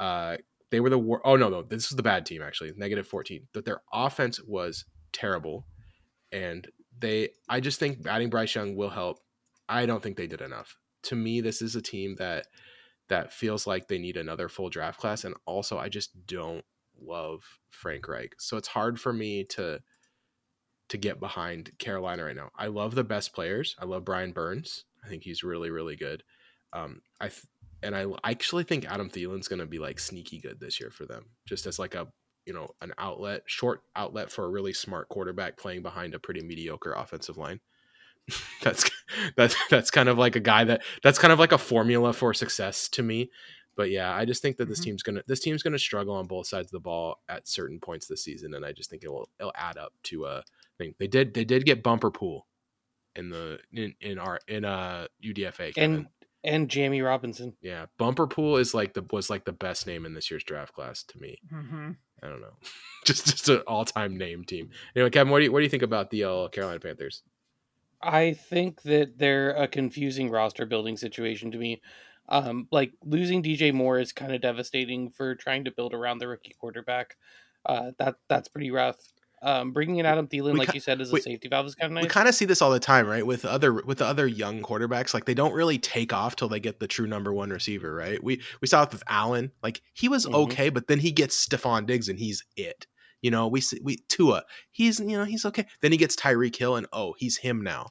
[0.00, 0.38] Uh,
[0.70, 3.46] they were the wor- oh no no this was the bad team actually negative 14
[3.52, 5.66] but their offense was terrible.
[6.32, 9.18] And they I just think adding Bryce Young will help.
[9.68, 10.76] I don't think they did enough.
[11.04, 12.46] To me this is a team that
[13.08, 16.64] that feels like they need another full draft class and also I just don't
[17.00, 18.34] love Frank Reich.
[18.38, 19.80] So it's hard for me to
[20.88, 22.50] to get behind Carolina right now.
[22.56, 23.76] I love the best players.
[23.78, 24.84] I love Brian Burns.
[25.04, 26.22] I think he's really really good
[26.72, 27.44] um I th-
[27.82, 30.90] and I I actually think Adam Thielen's going to be like sneaky good this year
[30.90, 32.08] for them, just as like a
[32.46, 36.40] you know an outlet, short outlet for a really smart quarterback playing behind a pretty
[36.42, 37.60] mediocre offensive line.
[38.62, 38.90] that's
[39.36, 42.34] that's that's kind of like a guy that that's kind of like a formula for
[42.34, 43.30] success to me.
[43.76, 44.84] But yeah, I just think that this Mhm.
[44.84, 48.06] team's gonna this team's gonna struggle on both sides of the ball at certain points
[48.08, 50.42] this season, and I just think it will it'll add up to a
[50.78, 50.94] thing.
[50.98, 52.46] They did they did get bumper pool
[53.14, 55.74] in the in, in our in uh UDFA.
[55.74, 55.94] Kevin.
[55.94, 56.06] and
[56.48, 57.54] and Jammie Robinson.
[57.60, 60.74] yeah, bumper pool is like the was like the best name in this year's draft
[60.74, 61.38] class to me.
[61.50, 61.90] hmm
[62.22, 62.56] I don't know,
[63.04, 64.70] just just an all time name team.
[64.96, 67.22] Anyway, Kevin, what do you what do you think about the uh, Carolina Panthers?
[68.00, 71.82] I think that they're a confusing roster building situation to me.
[72.28, 76.28] Um, like losing DJ Moore is kind of devastating for trying to build around the
[76.28, 77.16] rookie quarterback.
[77.64, 78.98] Uh, that that's pretty rough.
[79.40, 81.74] Um, bringing in Adam Thielen, We like you said, as a we- safety valve is
[81.74, 82.02] kind of nice.
[82.04, 83.24] We kind of see this all the time, right?
[83.24, 86.60] With other with the other young quarterbacks, like they don't really take off till they
[86.60, 88.22] get the true number one receiver, right?
[88.22, 90.34] We we saw it with Allen, like he was Mhm.
[90.34, 92.86] okay, but then he gets Stefon Diggs and he's it.
[93.20, 95.66] You know, we see we Tua, he's you know he's okay.
[95.82, 97.88] Then he gets Tyreek Hill and oh he's him now.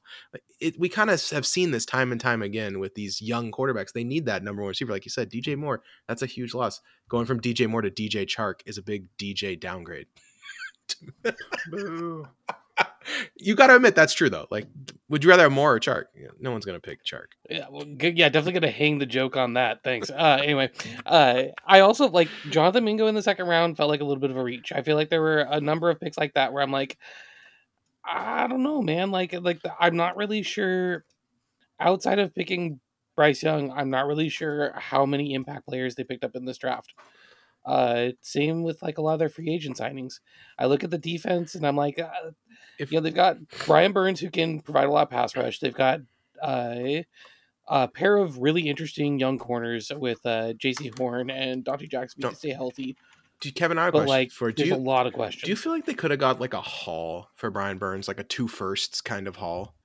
[0.61, 3.91] It, we kind of have seen this time and time again with these young quarterbacks.
[3.93, 5.81] They need that number one receiver, like you said, DJ Moore.
[6.07, 6.79] That's a huge loss.
[7.09, 10.07] Going from DJ Moore to DJ Chark is a big DJ downgrade.
[11.71, 12.27] Boo.
[13.37, 14.47] you got to admit that's true though.
[14.51, 14.67] Like,
[15.09, 16.05] would you rather have Moore or Chark?
[16.15, 17.27] Yeah, No one's gonna pick Chark.
[17.49, 19.83] Yeah, well, good, yeah, definitely gonna hang the joke on that.
[19.83, 20.09] Thanks.
[20.09, 20.69] Uh, anyway,
[21.05, 24.31] uh, I also like Jonathan Mingo in the second round felt like a little bit
[24.31, 24.71] of a reach.
[24.73, 26.97] I feel like there were a number of picks like that where I'm like,
[28.03, 29.11] I don't know, man.
[29.11, 31.05] Like, like I'm not really sure.
[31.79, 32.79] Outside of picking
[33.15, 36.57] Bryce Young, I'm not really sure how many impact players they picked up in this
[36.57, 36.93] draft.
[37.67, 40.21] Uh, same with like a lot of their free agent signings.
[40.57, 42.31] I look at the defense and I'm like, uh,
[42.79, 45.59] If- you know, they've got Brian Burns who can provide a lot of pass rush.
[45.59, 45.99] They've got
[46.41, 47.01] uh,
[47.67, 52.33] a pair of really interesting young corners with uh, Jaycee Horn and Donte Jackson to
[52.33, 52.95] stay healthy.
[53.41, 55.43] Do Kevin, I have a But question like, for there's a lot of questions.
[55.43, 58.19] do you feel like they could have got like a haul for Brian Burns, like
[58.19, 59.75] a two firsts kind of haul?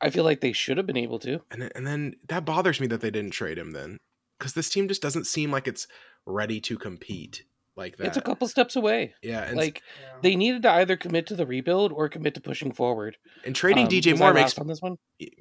[0.00, 1.42] I feel like they should have been able to.
[1.50, 3.98] And then, and then that bothers me that they didn't trade him then,
[4.38, 5.86] because this team just doesn't seem like it's
[6.26, 7.44] ready to compete
[7.76, 8.06] like that.
[8.08, 9.14] It's a couple steps away.
[9.22, 10.18] yeah, and like Yeah.
[10.22, 13.16] they needed to either commit to the rebuild or commit to pushing forward.
[13.44, 14.96] and trading Um, DJ was Moore makes on this one.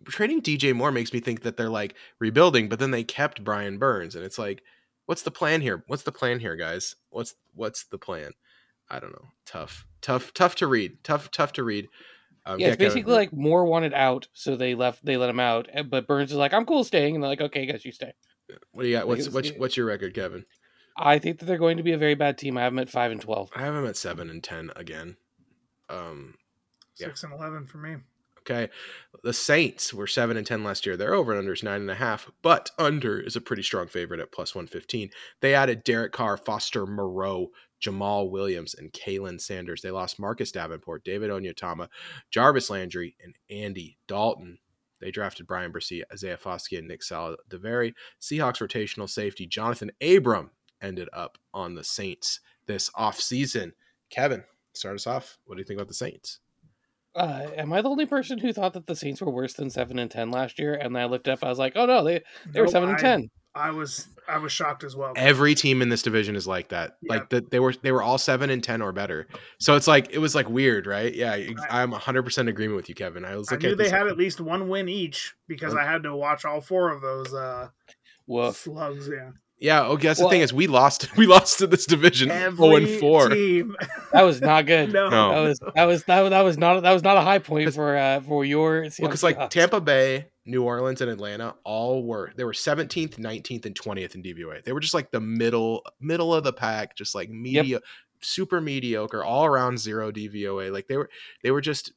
[0.07, 3.77] trading DJ Moore makes me think that they're like rebuilding, but then they kept Brian
[3.77, 4.63] Burns, and it's like,
[5.07, 5.83] what's the plan here?
[5.87, 6.95] What's the plan here, guys?
[7.09, 8.31] What's what's the plan?
[8.89, 9.27] I don't know.
[9.45, 11.03] Tough, tough, tough to read.
[11.03, 11.87] Tough, tough to read.
[12.45, 15.05] Um, Yeah, it's basically like Moore wanted out, so they left.
[15.05, 17.65] They let him out, but Burns is like, "I'm cool staying," and they're like, "Okay,
[17.65, 18.13] guys, you stay."
[18.71, 19.07] what do you got?
[19.07, 20.45] What's it's- what's what's your record, Kevin?
[21.01, 22.57] I think that they're going to be a very bad team.
[22.57, 23.49] I have them at five and twelve.
[23.55, 25.17] I have them at seven and ten again.
[25.89, 26.35] Um,
[26.99, 27.07] yeah.
[27.07, 27.97] Six and eleven for me.
[28.39, 28.69] okay,
[29.23, 30.95] the Saints were seven and ten last year.
[30.97, 33.87] Their over and under is nine and a half, but under is a pretty strong
[33.87, 35.09] favorite at plus one fifteen.
[35.41, 37.49] They added Derek Carr, Foster Moreau,
[37.81, 39.81] Jamaal Williams, and Khalen Saunders.
[39.81, 41.87] They lost Marcus Davenport, David Onyemata,
[42.29, 44.59] Jarvis Landry, and Andy Dalton.
[44.99, 47.93] They drafted Bryan Bresee, Isaiah Foskey, and Nick Saldiveri.
[48.21, 53.71] Seahawks rotational safety Jonathan Abram ended up on the Saints this offseason.
[54.09, 55.37] Kevin, start us off.
[55.45, 56.39] What do you think about the Saints?
[57.13, 59.99] Uh, am I the only person who thought that the Saints were worse than seven
[59.99, 60.75] and ten last year?
[60.75, 62.89] And then I looked up, I was like, "Oh no, they they were Nope, seven
[62.89, 63.29] and ten.
[63.53, 65.11] I was I was shocked as well.
[65.17, 66.95] Every team in this division is like that.
[67.03, 69.27] Like that they were they were all 7 and 10 or better.
[69.59, 71.13] So it's like it was like weird, right?
[71.13, 73.25] Yeah, ex- I'm 100% agreement with you Kevin.
[73.25, 75.77] I was I looking knew they this- had at least one win each because Oh.
[75.79, 77.67] I had to watch all four of those uh,
[78.25, 78.55] Woof.
[78.55, 79.09] slugs.
[79.09, 82.75] Yeah, Yeah, okay, that's the thing is we lost we lost to this division 0
[82.75, 83.29] and 4.
[83.29, 83.75] team.
[84.11, 84.91] That was not good.
[84.91, 85.29] no, No.
[85.31, 87.73] That was that was that was, that was not that was not a high point
[87.73, 89.49] for uh for your Well, cuz like Seahawks.
[89.51, 94.23] Tampa Bay, New Orleans and Atlanta all were they were 17th, 19th and 20th in
[94.23, 94.63] DVOA.
[94.63, 97.79] They were just like the middle middle of the pack, just like media
[98.19, 100.71] super mediocre, all around zero DVOA.
[100.73, 101.09] Like they were
[101.43, 101.93] they were just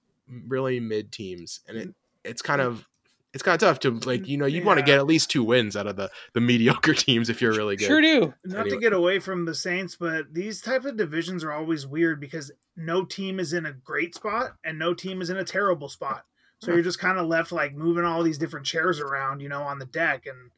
[0.46, 2.87] really mid teams and it it's kind of
[3.35, 5.44] it's kind of tough to like you know you'd want to get at least two
[5.44, 7.87] wins out of the the mediocre teams if you're really good.
[7.87, 8.33] Sure do.
[8.44, 8.77] Not Anyway.
[8.77, 12.51] to get away from the Saints, but these type of divisions are always weird because
[12.77, 16.25] no team is in a great spot and no team is in a terrible spot.
[16.61, 16.75] So Huh.
[16.77, 19.79] you're just kind of left like moving all these different chairs around, you know, on
[19.79, 20.25] the deck.
[20.27, 20.51] And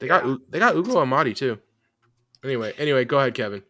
[0.00, 0.30] They got Yeah.
[0.32, 1.58] U- they got Ugo Amadi too.
[2.42, 3.62] Anyway, anyway, go ahead, Kevin.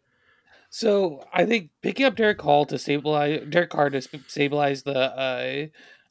[0.71, 5.67] So I think picking up Derek Hall to stabilize Derek Carr to stabilize the uh,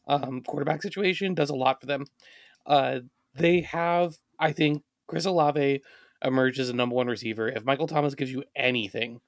[0.08, 2.06] um, quarterback situation does a lot for them.
[2.66, 3.00] Uh,
[3.36, 5.82] they have, I think, Chris Olave
[6.24, 7.50] emerged as a number one receiver.
[7.50, 9.20] If Michael Thomas gives you anything,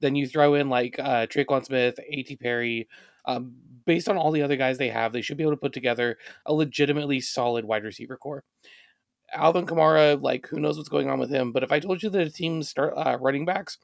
[0.00, 2.36] then you throw in like uh, Tre'Quan Smith, A.T.
[2.36, 2.88] Perry.
[3.26, 3.54] Um,
[3.86, 6.18] based on all the other guys they have, they should be able to put together
[6.46, 8.44] a legitimately solid wide receiver core.
[9.32, 11.52] Alvin Kamara, like who knows what's going on with him?
[11.52, 13.78] But if I told you that the team's start uh, running backs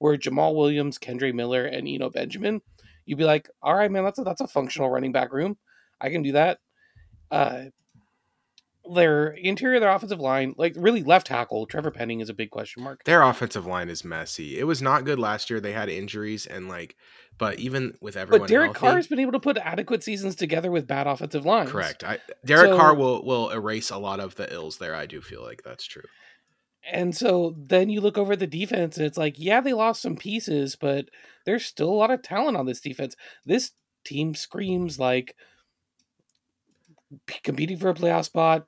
[0.00, 2.62] were Jamaal Williams, Kendre Miller, and Eno Benjamin,
[3.04, 5.58] you'd be like, all right, man, that's a, that's a functional running back room.
[6.00, 6.58] I can do that.
[7.30, 7.64] Uh,
[8.92, 12.82] their interior, their offensive line, like really left tackle, Trevor Penning is a big question
[12.82, 13.04] mark.
[13.04, 14.58] Their offensive line is messy.
[14.58, 15.60] It was not good last year.
[15.60, 16.96] They had injuries and like,
[17.38, 20.34] but even with everyone, but Derek healthy, Carr has been able to put adequate seasons
[20.36, 21.70] together with bad offensive lines.
[21.70, 22.04] correct.
[22.04, 24.94] I, Derek So- Carr will will erase a lot of the ills there.
[24.94, 26.04] I do feel like that's true.
[26.88, 30.14] And so then you look over the defense, and it's like, yeah, they lost some
[30.16, 31.06] pieces, but
[31.44, 33.16] there's still a lot of talent on this defense.
[33.44, 33.72] This
[34.04, 35.34] team screams like
[37.42, 38.66] competing for a playoff spot,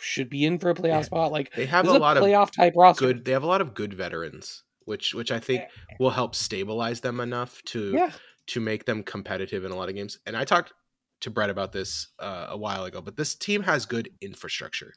[0.00, 1.02] should be in for a playoff Yeah.
[1.02, 1.32] spot.
[1.32, 3.06] Like They have a lot of playoff type roster.
[3.06, 3.24] good.
[3.24, 5.62] They have a lot of good veterans, which which I think
[5.98, 8.12] will help stabilize them enough to Yeah,
[8.48, 10.18] to make them competitive in a lot of games.
[10.26, 10.72] And I talked
[11.20, 14.94] to Brett about this uh, a while ago, but this team has good infrastructure,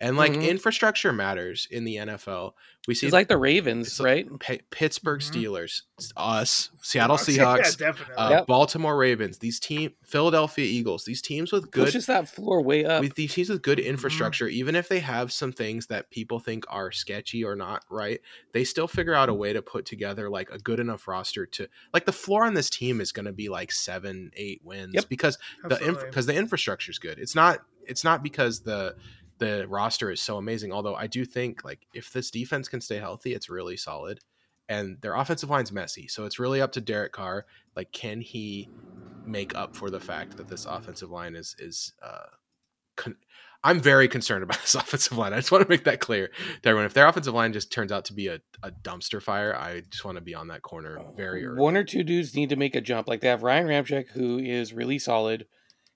[0.00, 0.48] and like Mhm.
[0.48, 2.54] infrastructure matters in the NFL.
[2.88, 4.38] We see it's like the Ravens, it's like- right?
[4.40, 5.32] P- Pittsburgh Mhm.
[5.32, 5.82] Steelers,
[6.16, 7.80] us, Seattle Seahawks.
[7.80, 8.46] Yeah, uh, Yep.
[8.46, 9.38] Baltimore Ravens.
[9.38, 11.04] These team, Philadelphia Eagles.
[11.04, 13.02] These teams with good Pushes that floor way up.
[13.02, 13.88] with these teams with good Mm-hmm.
[13.88, 18.20] infrastructure, even if they have some things that people think are sketchy or not right,
[18.52, 21.68] they still figure out a way to put together like a good enough roster to
[21.92, 25.08] like the floor on this team is going to be like seven, eight wins Yep.
[25.08, 26.04] because the Absolutely.
[26.06, 27.18] because the infrastructure is good.
[27.18, 28.96] It's not it's not because the
[29.38, 30.72] the roster is so amazing.
[30.72, 34.20] Although I do think like if this defense can stay healthy, it's really solid.
[34.68, 37.46] And their offensive line's messy, so it's really up to Derek Carr.
[37.76, 38.68] Like, can he
[39.24, 42.26] make up for the fact that this offensive line is is uh,
[42.96, 43.16] con-
[43.62, 45.32] I'm very concerned about this offensive line.
[45.32, 46.28] I just want to make that clear
[46.62, 46.86] to everyone.
[46.86, 50.04] If their offensive line just turns out to be a, a dumpster fire, I just
[50.04, 51.60] want to be on that corner very early.
[51.60, 53.08] One or two dudes need to make a jump.
[53.08, 55.46] Like they have Ryan Ramczyk, who is really solid,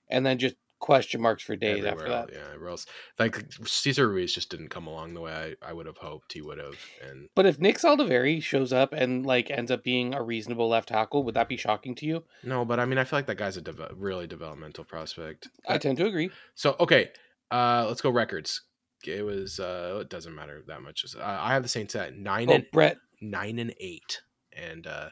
[0.09, 2.37] and then just question marks for days Everywhere after that.
[2.37, 2.85] Yeah, everywhere else.
[3.17, 6.41] Like Cesar Ruiz just didn't come along the way I, I would have hoped he
[6.41, 6.75] would have.
[7.07, 10.89] And But if Nick Saldiveri shows up and like ends up being a reasonable left
[10.89, 12.23] tackle, would that be shocking to you?
[12.43, 15.47] no, but I mean, I feel like that guy's a deve- really developmental prospect.
[15.69, 16.31] I tend to agree.
[16.55, 17.09] So okay,
[17.51, 18.61] uh, let's go records.
[19.05, 21.05] It was uh, it doesn't matter that much.
[21.17, 24.21] Uh, I have the Saints at nine Oh, and Brett, nine and eight,
[24.55, 25.09] and uh,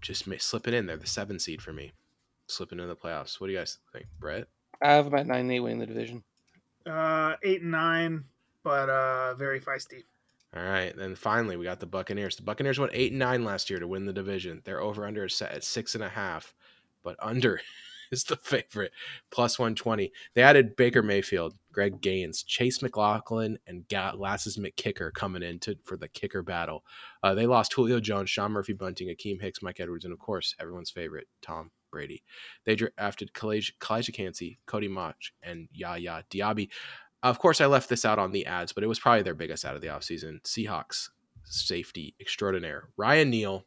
[0.00, 0.96] just may, slip it in there.
[0.96, 1.92] The seven seed for me,
[2.48, 3.38] slipping into the playoffs.
[3.40, 4.46] What do you guys think, Brett?
[4.82, 6.22] I have about nine and eight winning the division.
[6.86, 8.24] Uh, eight and nine,
[8.62, 10.04] but uh, very feisty.
[10.54, 12.36] All right, then finally we got the Buccaneers.
[12.36, 14.62] The Buccaneers went eight and nine last year to win the division.
[14.64, 16.54] Their over under is set at six and a half,
[17.02, 17.60] but under
[18.12, 18.92] is the favorite,
[19.30, 20.12] plus one twenty.
[20.34, 25.76] They added Baker Mayfield, Greg Gaines, Chase McLaughlin, and Ga- Lasses McKicker coming in to,
[25.84, 26.84] for the kicker battle.
[27.22, 30.54] Uh, they lost Julio Jones, Sean Murphy Bunting, Akiem Hicks, Mike Edwards, and of course
[30.60, 32.22] everyone's favorite Tom Brady.
[32.64, 36.68] They drafted Calijah Kancey, Cody Mauch, and Yaya Diaby.
[37.22, 39.64] Of course, I left this out on the ads, but it was probably their biggest
[39.64, 40.42] out of the offseason.
[40.42, 41.08] Seahawks
[41.44, 42.90] safety extraordinaire.
[42.98, 43.64] Ryan Neal,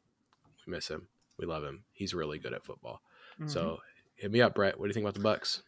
[0.68, 1.08] we miss him.
[1.38, 1.86] We love him.
[1.92, 3.02] He's really good at football.
[3.40, 3.50] Mhm.
[3.50, 3.80] So
[4.16, 4.78] hit me up, Brett.
[4.78, 5.64] What do you think about the Bucks?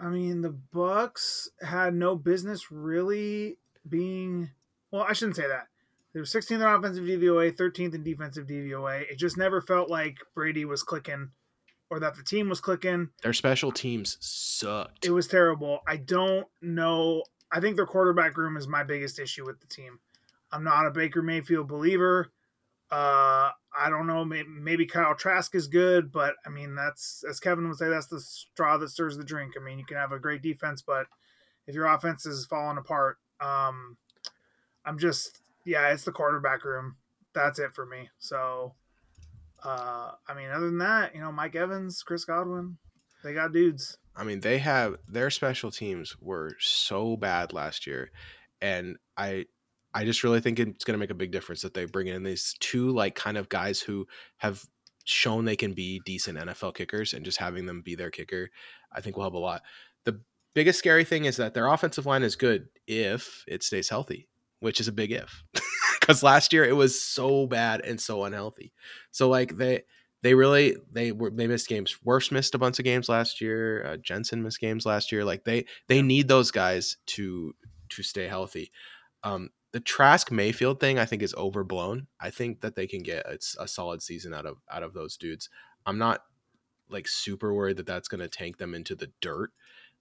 [0.00, 4.50] I mean, the Bucks had no business really being.
[4.90, 5.68] Well, I shouldn't say that.
[6.12, 9.00] They were 16th in offensive DVOA, 13th in defensive DVOA.
[9.10, 11.32] It just never felt like Brady was clicking,
[11.90, 13.10] or that the team was clicking.
[13.22, 15.04] Their special teams sucked.
[15.04, 15.80] It was terrible.
[15.86, 17.22] I don't know.
[17.52, 20.00] I think their quarterback room is my biggest issue with the team.
[20.50, 22.32] I'm not a Baker Mayfield believer.
[22.90, 24.24] Uh, I don't know.
[24.24, 28.06] Maybe, maybe Kyle Trask is good, but I mean, that's as Kevin would say, that's
[28.06, 29.54] the straw that stirs the drink.
[29.58, 31.06] I mean, you can have a great defense, but
[31.66, 33.96] if your offense is falling apart, um,
[34.84, 36.96] I'm just yeah, it's the quarterback room.
[37.34, 38.10] That's it for me.
[38.18, 38.74] So,
[39.64, 42.76] uh, I mean, other than that, you know, Mike Evans, Chris Godwin,
[43.22, 43.96] they got dudes.
[44.14, 48.10] I mean, they have their special teams were so bad last year,
[48.60, 49.46] and I,
[49.92, 52.22] I just really think it's going to make a big difference that they bring in
[52.22, 54.62] these two like kind of guys who have
[55.04, 58.50] shown they can be decent NFL kickers, and just having them be their kicker,
[58.92, 59.62] I think will help a lot.
[60.04, 60.20] The
[60.54, 64.28] biggest scary thing is that their offensive line is good if it stays healthy,
[64.60, 65.42] which is a big if,
[66.04, 68.72] because last year it was so bad and so unhealthy.
[69.10, 69.84] So like they
[70.22, 71.96] they really they were they missed games.
[72.04, 73.86] Wirfs missed a bunch of games last year.
[73.86, 75.24] Uh, Jensen missed games last year.
[75.24, 77.54] Like they they need those guys to
[77.90, 78.70] to stay healthy.
[79.22, 82.06] Um, the Trask Mayfield thing I think is overblown.
[82.20, 85.16] I think that they can get a, a solid season out of out of those
[85.16, 85.48] dudes.
[85.86, 86.20] I'm not
[86.90, 89.50] like super worried that that's going to tank them into the dirt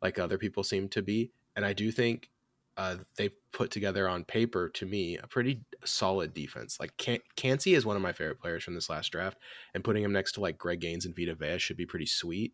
[0.02, 1.32] like other people seem to be.
[1.56, 2.30] And I do think
[2.76, 6.80] uh, they put together on paper to me a pretty solid defense.
[6.80, 9.38] Like Can- Kancey is one of my favorite players from this last draft,
[9.74, 12.54] and putting him next to like Greg Gaines and Vita Vea should be pretty sweet.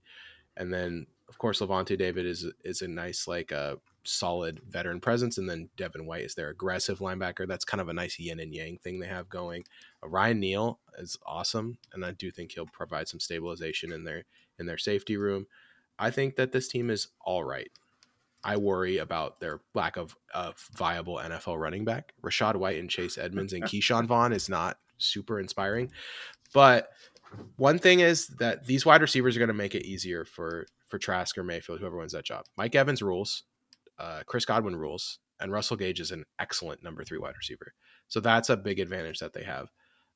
[0.58, 5.38] And then of course Lavonte David is is a nice like uh, solid veteran presence,
[5.38, 7.48] and then Devin White is their aggressive linebacker.
[7.48, 9.64] That's kind of a nice yin and yang thing they have going.
[10.04, 14.26] Uh, Ryan Neal is awesome, and I do think he'll provide some stabilization in their
[14.58, 15.48] in their safety room.
[15.98, 17.72] I think that this team is all right.
[18.44, 22.14] I worry about their lack of, of viable NFL running back.
[22.24, 25.92] Rachaad White and Chase Edmonds and Ke'Shawn Vaughn is not super inspiring.
[26.54, 26.90] But
[27.58, 30.98] one thing is that these wide receivers are going to make it easier for for
[30.98, 32.46] Trask or Mayfield, whoever wins that job.
[32.58, 33.44] Mike Evans rules,
[34.00, 37.74] uh, Chris Godwin rules, and Russell Gage is an excellent number three wide receiver.
[38.08, 39.68] So that's a big advantage that they have.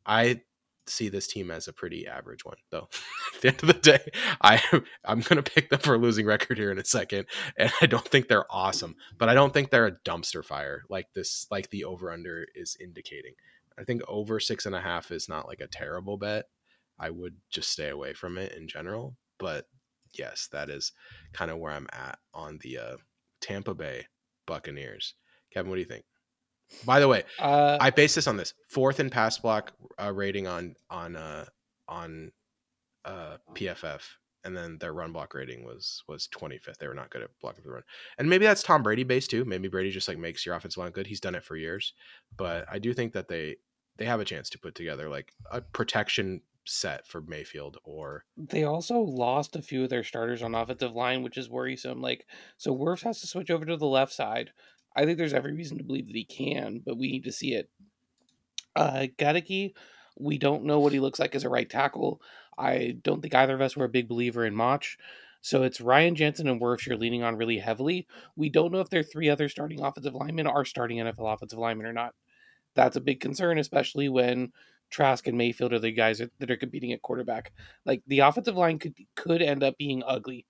[0.06, 0.42] I
[0.88, 2.90] see this team as a pretty average one, though.
[3.36, 4.12] At the end of the day,
[4.42, 4.62] I
[5.06, 7.26] I'm gonna pick them for a losing record here in a second,
[7.58, 11.08] and I don't think they're awesome, but I don't think they're a dumpster fire like
[11.14, 13.34] this, like the over under is indicating.
[13.78, 16.46] I think over six and a half is not like a terrible bet.
[17.00, 19.68] I would just stay away from it in general, but
[20.14, 20.92] yes, that is
[21.34, 22.98] kind of where I'm at on the uh,
[23.42, 24.06] Tampa Bay
[24.46, 25.16] Buccaneers.
[25.52, 26.06] Kevin, what do you think?
[26.86, 30.48] By the way, Uh, I base this on this fourth in pass block uh, rating
[30.48, 31.46] on on uh,
[31.88, 32.32] on
[33.06, 34.02] uh, PFF,
[34.44, 36.78] and then their run block rating was was 25th.
[36.78, 37.84] They were not good at blocking the run,
[38.18, 39.46] and maybe that's Tom Brady based too.
[39.46, 41.08] Maybe Brady just like makes your offensive line good.
[41.08, 41.94] He's done it for years,
[42.36, 43.58] but I do think that they
[43.98, 48.64] they have a chance to put together like a protection set for Mayfield or they
[48.64, 52.02] also lost a few of their starters on offensive line, which is worrisome.
[52.02, 52.26] Like,
[52.58, 54.52] so Wirfs has to switch over to the left side.
[54.96, 57.54] I think there's every reason to believe that he can, but we need to see
[57.54, 57.70] it.
[58.76, 59.74] Uh, Goedeke,
[60.20, 62.22] we don't know what he looks like as a right tackle.
[62.58, 64.98] I don't think either of us were a big believer in Mauch.
[65.42, 68.08] So it's Ryan Jensen and Wirfs you're leaning on really heavily.
[68.36, 71.86] We don't know if their three other starting offensive linemen are starting NFL offensive linemen
[71.86, 72.14] or not.
[72.76, 74.54] That's a big concern, especially when
[74.90, 77.52] Trask and Mayfield are the guys that are competing at quarterback.
[77.86, 80.46] Like the offensive line could could end up being ugly.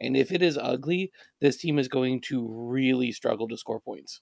[0.00, 4.20] And if it is ugly, this team is going to really struggle to score points.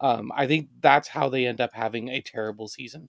[0.00, 3.08] Um, I think that's how they end up having a terrible season.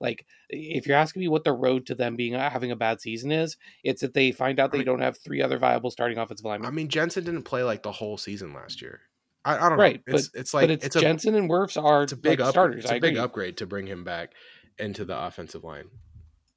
[0.00, 3.30] Like, if you're asking me what the road to them being having a bad season
[3.30, 6.46] is, it's that they find out they mean- don't have three other viable starting offensive
[6.46, 6.64] line.
[6.64, 9.00] I mean Jensen didn't play like the whole season last year.
[9.44, 10.14] I, I don't Right, know.
[10.14, 12.40] It's but- it's like but it's, it's a Jensen and Wirfs are it's a big
[12.40, 12.84] like, up, starters.
[12.84, 13.20] It's a I big agree.
[13.22, 14.32] upgrade to bring him back
[14.78, 15.90] into the offensive line.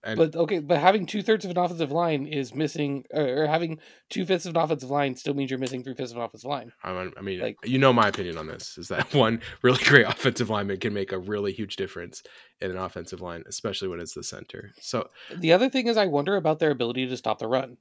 [0.03, 3.47] And But okay, but having two thirds of an offensive line is missing, or, or
[3.47, 3.79] having
[4.09, 6.49] two fifths of an offensive line still means you're missing three fifths of an offensive
[6.49, 6.73] line.
[6.83, 10.05] I, I mean, like- you know my opinion on this is that one really great
[10.07, 12.21] offensive lineman can make a really huge difference
[12.59, 14.71] in an offensive line, especially when it's the center.
[14.81, 17.77] So The other thing is, I wonder about their ability to stop the run.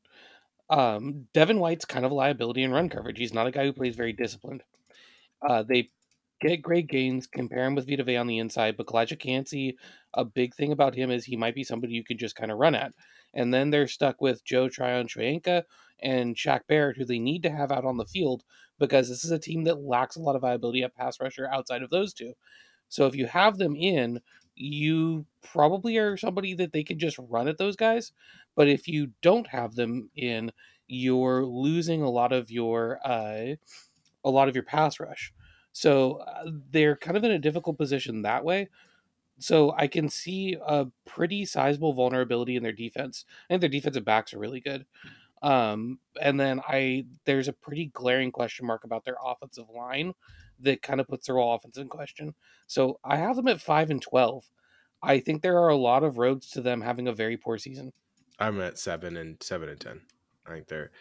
[0.70, 3.18] Um, Devin White's kind of a liability in run coverage.
[3.18, 4.62] He's not a guy who plays very disciplined.
[5.47, 5.91] Uh, they
[6.41, 9.77] get great gains, compare him with Vita Vea on the inside, but Elijah Kancey,
[10.15, 12.59] a big thing about him is he might be somebody you can just kind of
[12.59, 12.93] run at.
[13.35, 15.63] And then they're stuck with Joe Tryon-Shoyinka
[16.01, 18.45] and Shaq Barrett, who they need to have out on the field
[18.79, 21.83] because this is a team that lacks a lot of viability at pass rusher outside
[21.83, 22.35] of those two.
[22.89, 24.21] So if you have them in,
[24.55, 28.13] you probably are somebody that they can just run at those guys.
[28.55, 30.53] But if you don't have them in,
[30.89, 33.55] you're losing a lot of your uh,
[34.25, 35.33] a lot of your pass rush.
[35.73, 38.69] So uh, they're kind of in a difficult position that way.
[39.43, 43.24] So I can see a pretty sizable vulnerability in their defense.
[43.28, 44.86] I think their defensive backs are really good.
[45.43, 50.12] Um, and then I there's a pretty glaring question mark about their offensive line
[50.61, 52.34] that kind of puts their whole offense in question.
[52.68, 54.49] So I have them at five and twelve.
[55.03, 57.93] I think there are a lot of roads to them having a very poor season.
[58.38, 60.01] I'm at seven and seven and ten.
[60.47, 60.93] I think they're.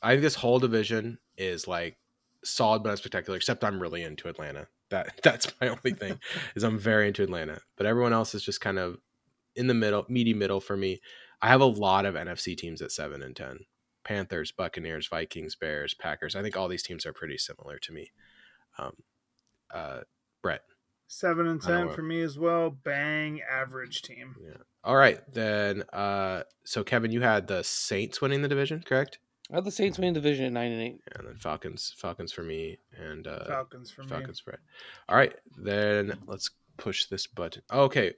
[0.00, 1.98] I think this whole division is like
[2.44, 3.36] solid but not spectacular.
[3.36, 4.68] Except I'm really into Atlanta.
[4.92, 6.20] That that's my only thing
[6.54, 7.60] is I'm very into Atlanta.
[7.76, 8.98] But everyone else is just kind of
[9.56, 11.00] in the middle, meaty middle for me.
[11.40, 13.60] I have a lot of NFC teams at seven and ten.
[14.04, 16.36] Panthers, Buccaneers, Vikings, Bears, Packers.
[16.36, 18.10] I think all these teams are pretty similar to me.
[18.78, 18.92] Um,
[19.72, 20.00] uh,
[20.42, 20.62] Brett.
[21.06, 22.70] Seven and ten for me as well.
[22.70, 24.34] Bang, average team.
[24.42, 24.62] Yeah.
[24.82, 25.84] All right, then.
[25.92, 29.18] Uh, so Kevin, you had the Saints winning the division, correct?
[29.52, 31.00] I have the Saints winning division at nine and eight.
[31.14, 34.08] and then Falcons, Falcons for me, and uh, Falcons for me.
[34.08, 34.58] Falcons spread.
[35.08, 37.62] All right, then let's push this button.
[37.70, 38.14] Okay,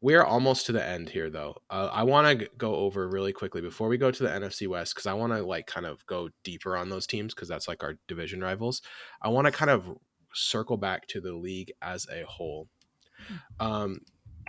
[0.00, 1.54] we're almost to the end here, though.
[1.70, 4.94] Uh, I want to go over really quickly before we go to the NFC West
[4.94, 7.84] because I want to like kind of go deeper on those teams because that's like
[7.84, 8.82] our division rivals.
[9.22, 9.86] I want to kind of
[10.34, 12.68] circle back to the league as a whole.
[13.60, 14.00] Um,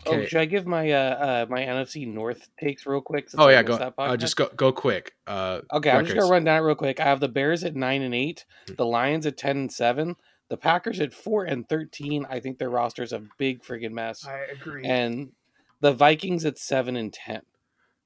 [0.05, 3.29] Oh, should I give my uh, uh my NFC North takes real quick?
[3.37, 3.77] Oh yeah, missed go.
[3.77, 5.13] that Uh, just go go quick.
[5.27, 6.99] Uh, Okay, I'm just gonna run down it real quick.
[6.99, 8.73] I have the Bears at nine and eight, Hmm.
[8.75, 10.15] the Lions at ten and seven,
[10.49, 12.25] the Packers at four and thirteen.
[12.29, 14.83] I think their roster's a big friggin' mess, I agree.
[14.85, 15.31] and
[15.79, 17.41] the Vikings at seven and ten.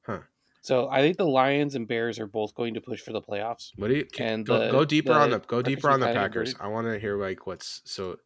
[0.06, 0.20] Huh.
[0.62, 3.72] So I think the Lions and Bears are both going to push for the playoffs.
[3.78, 6.00] What do you And go, the- go deeper on the the go Packers deeper on
[6.02, 6.56] the Packers?
[6.60, 8.18] I want to hear like what's so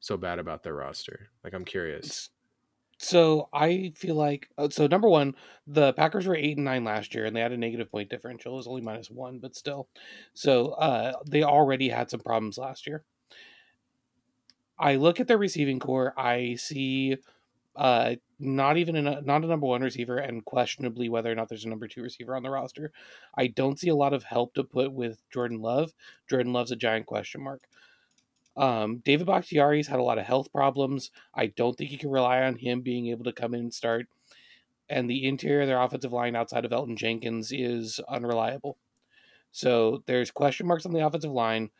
[0.00, 1.28] so bad about their roster.
[1.44, 2.30] Like I'm curious.
[3.02, 5.34] So I feel like uh, so number one,
[5.66, 8.52] the Packers were eight and nine last year, and they had a negative point differential.
[8.52, 9.88] It was only minus one, but still.
[10.34, 13.04] So uh, they already had some problems last year.
[14.78, 16.12] I look at their receiving core.
[16.14, 17.16] I see
[17.74, 21.64] uh, not even a, not a number one receiver, and questionably whether or not there's
[21.64, 22.92] a number two receiver on the roster.
[23.34, 25.94] I don't see a lot of help to put with Jordan Love.
[26.28, 27.62] Jordan Love's a giant question mark.
[28.56, 31.10] Um, David Bakhtiari's had a lot of health problems.
[31.34, 34.06] I don't think you can rely on him being able to come in and start.
[34.88, 38.76] And the interior of their offensive line outside of Elgton Jenkins is unreliable.
[39.52, 41.70] So there's question marks on the offensive line.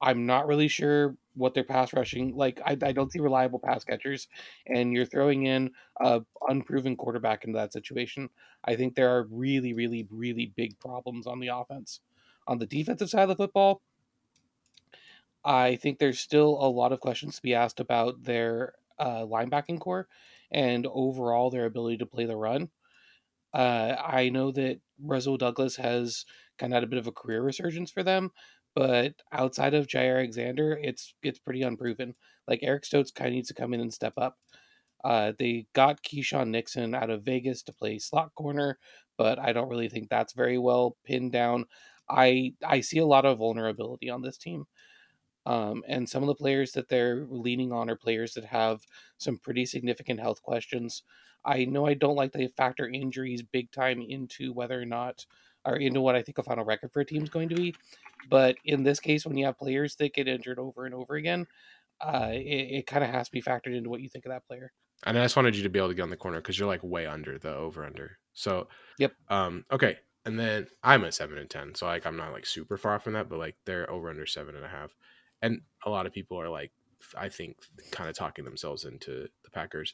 [0.00, 2.60] I'm not really sure what their pass rushing like.
[2.64, 4.28] I, I don't see reliable pass catchers,
[4.66, 5.70] and you're throwing in
[6.00, 8.28] a unproven quarterback into that situation.
[8.64, 12.00] I think there are really, really, really big problems on the offense.
[12.48, 13.80] On the defensive side of the football,
[15.44, 19.80] I think there's still a lot of questions to be asked about their uh, linebacking
[19.80, 20.08] core
[20.52, 22.70] and overall their ability to play the run.
[23.54, 26.24] Uh, I know that Rasul Douglas has
[26.58, 28.30] kind of had a bit of a career resurgence for them,
[28.74, 32.14] but outside of Jaire Alexander, it's it's pretty unproven.
[32.48, 34.38] Like Eric Stokes kind of needs to come in and step up.
[35.04, 38.78] Uh, they got Keisean Nixon out of Vegas to play slot corner,
[39.18, 41.66] but I don't really think that's very well pinned down.
[42.08, 44.66] I I see a lot of vulnerability on this team.
[45.44, 48.86] Um, and some of the players that they're leaning on are players that have
[49.18, 51.02] some pretty significant health questions.
[51.44, 55.26] I know I don't like to factor injuries big time into whether or not,
[55.64, 57.74] or into what I think a final record for a team is going to be.
[58.30, 61.46] But in this case, when you have players that get injured over and over again,
[62.00, 64.46] uh, it, it kind of has to be factored into what you think of that
[64.46, 64.72] player.
[65.04, 66.68] And I just wanted you to be able to get on the corner because you're
[66.68, 68.18] like way under the over under.
[68.34, 68.68] So
[68.98, 69.12] Yep.
[69.28, 69.64] Um.
[69.72, 69.98] Okay.
[70.24, 73.14] And then I'm at seven and ten, so like I'm not like super far from
[73.14, 74.94] that, but like they're over under seven and a half.
[75.42, 76.72] And a lot of people are like,
[77.16, 77.58] I think,
[77.90, 79.92] kind of talking themselves into the Packers.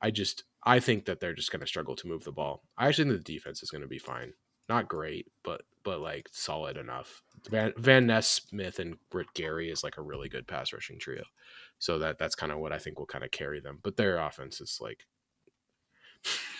[0.00, 2.62] I just I think that they're just going to struggle to move the ball.
[2.76, 4.32] I actually think the defense is going to be fine.
[4.68, 7.22] Not great, but but like solid enough.
[7.50, 11.22] Van, Van Ness, Smith, and Britt Gary is like a really good pass rushing trio.
[11.78, 13.78] So that that's kind of what I think will kind of carry them.
[13.82, 15.06] But their offense is like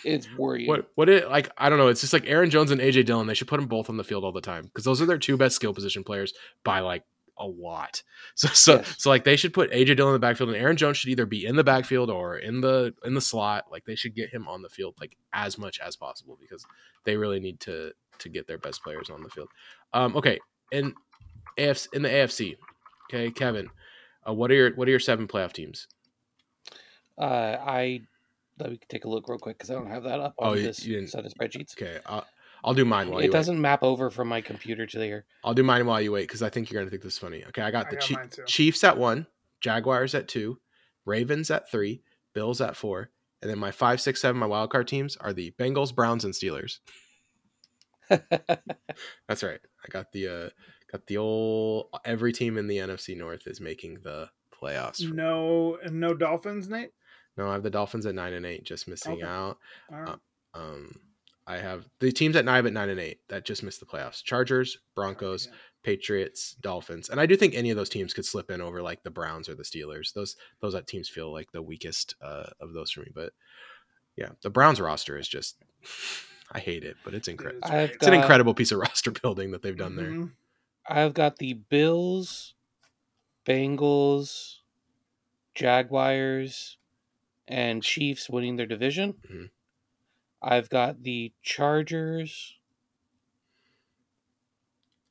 [0.05, 0.69] It's worrying.
[0.69, 1.89] what what it like I don't know.
[1.89, 3.27] It's just like Aaron Jones and AJ Dillon.
[3.27, 5.19] They should put them both on the field all the time because those are their
[5.19, 6.33] two best skill position players
[6.63, 7.03] by like
[7.39, 8.03] a lot.
[8.35, 8.95] So so Yes.
[8.99, 11.27] so like they should put AJ Dillon in the backfield and Aaron Jones should either
[11.27, 13.65] be in the backfield or in the in the slot.
[13.71, 16.65] Like they should get him on the field like as much as possible because
[17.05, 19.49] they really need to to get their best players on the field.
[19.95, 20.39] Um okay,
[20.73, 20.95] in
[21.59, 22.57] AFC in the AFC.
[23.09, 23.69] Okay, Kevin.
[24.29, 25.87] Uh, what are your what are your seven playoff teams?
[27.19, 28.03] Uh, I
[28.59, 30.57] let me take a look real quick because I don't have that up Oh, on
[30.59, 31.73] you- this you set of spreadsheets.
[31.81, 32.27] Okay, I'll,
[32.65, 33.25] I'll do mine while you wait.
[33.25, 35.25] It you doesn't map over from my computer to there.
[35.45, 37.45] I'll do mine while you wait because I think you're gonna think this is funny.
[37.47, 39.27] Okay, I got I the got Chi- Chiefs at one,
[39.61, 40.59] Jaguars at two,
[41.05, 42.03] Ravens at three,
[42.35, 43.11] Bills at four,
[43.43, 46.35] and then my five, six, seven, my wild card teams are the Bengals, Browns, and
[46.35, 46.79] Steelers.
[48.09, 49.61] That's right.
[49.85, 50.49] I got the uh
[50.91, 55.11] got the old every team in the NFC North is making the playoffs.
[55.13, 56.93] No, no Dolphins, Nate.
[57.37, 59.27] No, I have the Dolphins at nine and eight, just missing Okay.
[59.27, 59.59] out.
[59.93, 60.19] All right.
[60.55, 61.01] Um,
[61.47, 64.23] I have the teams at nine at nine and eight that just missed the playoffs:
[64.23, 65.49] Chargers, Broncos,
[65.83, 69.03] Patriots, Dolphins, and I do think any of those teams could slip in over like
[69.05, 70.13] the Browns or the Steelers.
[70.13, 73.11] Those those that teams feel like the weakest uh, of those for me.
[73.15, 73.33] But
[74.17, 75.57] yeah, the Browns roster is just
[76.51, 77.61] I hate it, but it's incredible.
[77.63, 77.95] It's I've great.
[77.97, 80.07] It's an incredible piece of roster building that they've done there.
[80.11, 80.33] Mhm.
[80.89, 82.55] I've got the Bills,
[83.45, 84.57] Bengals,
[85.55, 86.79] Jaguars,
[87.49, 89.15] and Chiefs winning their division.
[89.31, 89.51] Mhm.
[90.43, 92.55] I've got the Chargers,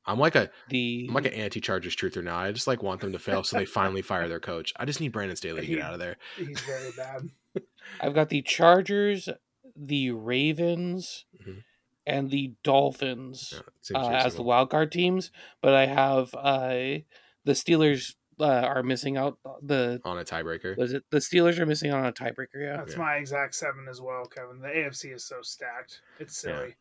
[0.06, 2.38] I'm like a the I'm like an anti-Chargers truther now.
[2.38, 4.72] I just like want them to fail so they finally fire their coach.
[4.78, 6.18] I just need Brandon Staley to get out of there.
[6.38, 7.30] He's very bad.
[8.00, 9.30] I've got the Chargers,
[9.76, 11.64] the Ravens, Mhm.
[12.06, 13.62] and the Dolphins
[13.92, 15.32] Yeah, uh, as the wild card teams.
[15.62, 17.00] But I have uh,
[17.44, 19.38] the Steelers uh, are missing out.
[19.62, 20.78] The on a tiebreaker.
[20.78, 22.48] was it the Steelers are missing out on a tiebreaker?
[22.60, 22.78] Yeah.
[22.78, 23.00] That's Yeah.
[23.00, 24.60] my exact seven as well, Kevin.
[24.60, 26.02] The AFC is so stacked.
[26.20, 26.58] It's Yeah.
[26.60, 26.76] silly.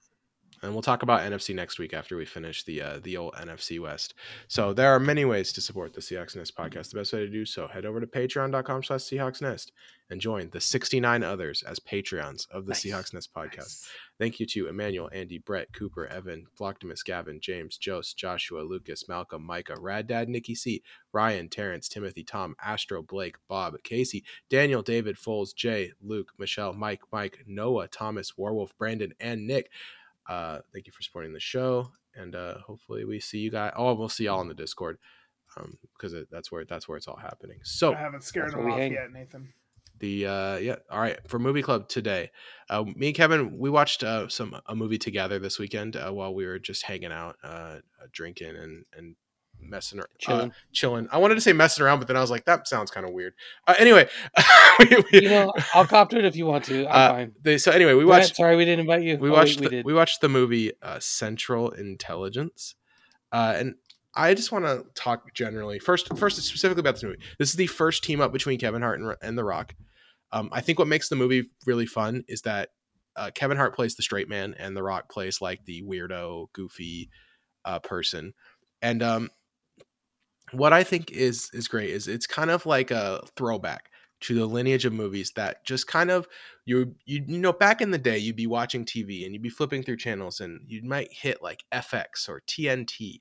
[0.62, 3.78] and we'll talk about NFC next week after we finish the uh, the old NFC
[3.80, 4.14] West.
[4.48, 6.90] So there are many ways to support the Seahawks Nest podcast.
[6.90, 9.72] The best way to do so, head over to patreon.com slash Seahawks Nest
[10.10, 12.84] and join the 69 others as Patreons of the Nice.
[12.84, 13.56] Seahawks Nest podcast.
[13.56, 13.88] Nice.
[14.18, 19.42] Thank you to Emmanuel, Andy, Brett, Cooper, Evan, Flocktimus, Gavin, James, Jost, Joshua, Lucas, Malcolm,
[19.44, 20.82] Micah, Rad Dad, Nikki C,
[21.12, 27.02] Ryan, Terrence, Timothy, Tom, Astro, Blake, Bob, Casey, Daniel, David, Foles, Jay, Luke, Michelle, Mike,
[27.10, 29.70] Mike, Noah, Thomas, Warwolf, Brandon, and Nick.
[30.28, 33.72] Uh, thank you for supporting the show, and uh, hopefully we see you guys.
[33.76, 34.98] Oh, we'll see y'all on the Discord
[35.56, 37.58] um, because it, that's where that's where it's all happening.
[37.62, 38.92] So I haven't scared That's them off hang.
[38.92, 39.52] yet, Nathan.
[40.04, 42.30] The uh yeah all right for movie club today
[42.68, 46.34] uh me and kevin we watched uh some a movie together this weekend uh, while
[46.34, 47.80] we were just hanging out uh, uh
[48.12, 49.16] drinking and and
[49.60, 50.52] messing around Chilling.
[50.72, 53.06] chilling i wanted to say messing around but then i was like that sounds kind
[53.06, 53.32] of weird
[53.66, 54.06] uh, anyway
[54.78, 56.86] we, we- You know, I'll cop to it if you want to.
[56.86, 57.32] I'm Uh, fine.
[57.42, 59.16] they, so anyway we watched sorry we didn't invite you.
[59.16, 59.84] we Oh, wait, watched we the, did.
[59.86, 62.74] we watched the movie uh, Central Intelligence,
[63.32, 63.76] uh, and
[64.16, 67.18] I just want to talk generally first first specifically about this movie.
[67.38, 69.74] This is the first team up between Kevin Hart and, and The Rock.
[70.34, 72.70] Um, I think what makes the movie really fun is that
[73.16, 77.08] uh, Kevin Hart plays the straight man and The Rock plays like the weirdo, goofy
[77.64, 78.34] uh, person,
[78.82, 79.30] and um,
[80.50, 83.90] what I think is is great is it's kind of like a throwback
[84.22, 86.26] to the lineage of movies that just kind of
[86.64, 89.82] you you know back in the day you'd be watching TV and you'd be flipping
[89.82, 93.20] through channels and you might hit like FX or TNT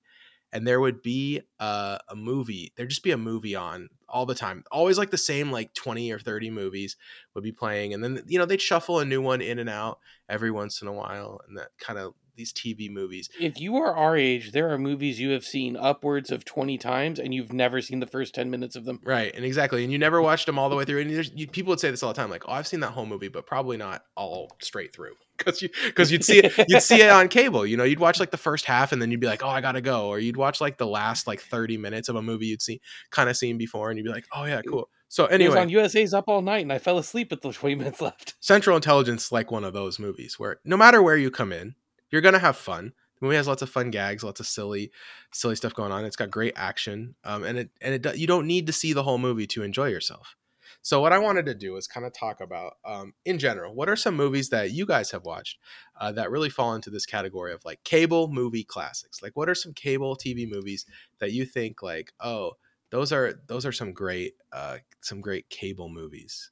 [0.52, 4.36] and there would be a, a movie there'd just be a movie on all the
[4.36, 6.96] time always like the same like 20 or 30 movies
[7.34, 10.00] would be playing and then you know they'd shuffle a new one in and out
[10.30, 13.96] every once in a while and that kind of these TV movies If you are
[13.96, 17.82] our age, there are movies you have seen upwards of 20 times and you've never
[17.82, 19.00] seen the first 10 minutes of them.
[19.04, 21.02] Right, and exactly, and you never watched them all the way through.
[21.02, 23.06] And you, people would say this all the time, like, "Oh, I've seen that whole
[23.06, 27.02] movie, but probably not all straight through." Because you, because you'd see it, you'd see
[27.02, 27.66] it on cable.
[27.66, 29.62] You know, you'd watch like the first half, and then you'd be like, "Oh, I
[29.62, 32.62] gotta go," or you'd watch like the last like thirty minutes of a movie you'd
[32.62, 32.82] see
[33.12, 35.60] kind of seen before, and you'd be like, "Oh yeah, cool." So It was anyway,
[35.60, 38.34] on USA's Up All Night and I fell asleep at the 20 minutes left.
[38.40, 41.76] Central Intelligence is like one of those movies where no matter where you come in,
[42.10, 42.94] you're gonna have fun.
[43.20, 44.92] The movie has lots of fun gags, lots of silly,
[45.32, 46.04] silly stuff going on.
[46.04, 49.04] It's got great action, um, and it and it you don't need to see the
[49.04, 50.36] whole movie to enjoy yourself.
[50.84, 53.90] So what I wanted to do is kind of talk about, um, in general, what
[53.90, 55.58] are some movies that you guys have watched
[56.00, 59.22] uh, that really fall into this category of like cable movie classics?
[59.24, 60.86] Like, what are some cable TV movies
[61.20, 62.54] that you think like, oh,
[62.92, 66.52] those are those are some great uh, some great cable movies?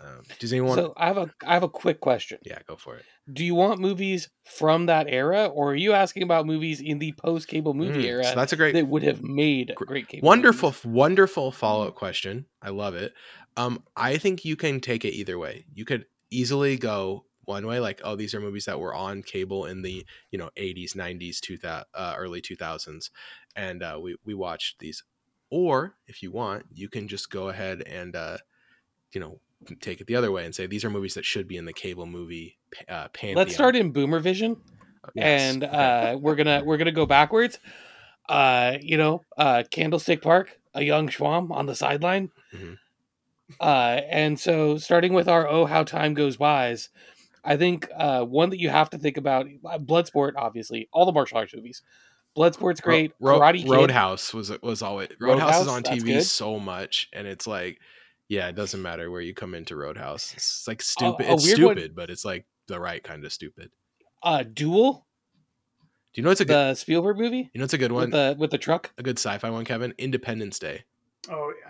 [0.00, 0.78] Um, does anyone?
[0.78, 2.38] So I have a I have a quick question.
[2.44, 3.06] yeah, go for it.
[3.32, 7.12] Do you want movies from that era or are you asking about movies in the
[7.12, 10.08] post cable movie Mm, era So that's a great, that would have made Gr- great
[10.08, 10.82] cable wonderful, movies?
[10.84, 12.46] wonderful follow up question.
[12.62, 13.14] I love it.
[13.56, 15.64] Um, I think you can take it either way.
[15.74, 19.66] You could easily go one way, like, oh, these are movies that were on cable
[19.66, 23.10] in the you know 80s, 90s, 2000, uh, early 2000s,
[23.56, 25.02] and uh, we we watched these.
[25.50, 28.38] Or if you want, you can just go ahead and uh,
[29.12, 29.40] you know
[29.80, 31.72] take it the other way and say these are movies that should be in the
[31.72, 33.36] cable movie uh, pantheon.
[33.36, 34.56] Let's start in Boomer Vision
[35.14, 35.54] Yes.
[35.54, 37.58] and uh, we're gonna we're gonna go backwards.
[38.28, 42.30] Uh, you know, uh, Candlestick Park, a young Schwam on the sideline.
[42.54, 42.78] Mhm.
[43.58, 46.90] Uh, and so starting with our oh how time goes by's,
[47.44, 51.12] I think uh, one that you have to think about uh, Bloodsport, obviously, all the
[51.12, 51.82] martial arts movies.
[52.36, 53.12] Bloodsport's Ro- great.
[53.18, 53.70] Ro- Karate Kid.
[53.70, 56.22] Roadhouse was was always Roadhouse, is on TV good.
[56.24, 57.80] so much, and it's like,
[58.28, 60.32] yeah, it doesn't matter where you come into Roadhouse.
[60.36, 61.26] It's like stupid.
[61.26, 63.72] a it's weird one- stupid, but it's like the right kind of stupid.
[64.22, 65.06] Uh, Duel,
[66.12, 66.54] Do you know it's a good?
[66.54, 68.10] the Spielberg movie you know it's a good with one.
[68.10, 68.92] the with the truck.
[68.98, 69.92] a good sci-fi one, Kevin.
[69.98, 70.84] Independence Day.
[71.28, 71.69] Oh yeah.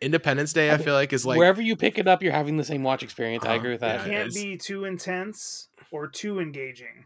[0.00, 2.56] Independence Day, I I feel like is like Wherever you pick it up, you're having
[2.56, 3.44] the same watch experience.
[3.44, 4.06] I Uh-huh, agree with yeah, that.
[4.06, 4.34] it Can't is.
[4.34, 7.04] be too intense or too engaging.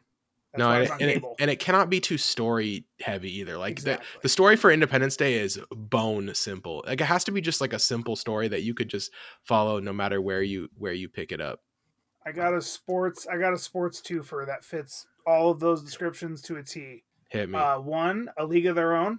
[0.52, 3.58] That's no, and it, and, it, and it cannot be too story heavy either.
[3.58, 4.06] Like Exactly.
[4.14, 6.84] the the story for Independence Day is bone simple.
[6.86, 9.10] Like it has to be just like a simple story that you could just
[9.42, 11.60] follow no matter where you where you pick it up.
[12.24, 13.26] I got a sports.
[13.26, 17.02] I got a sports twofer that fits all of those descriptions to a T.
[17.30, 17.58] Hit me.
[17.58, 19.18] Uh, one, A League of Their Own.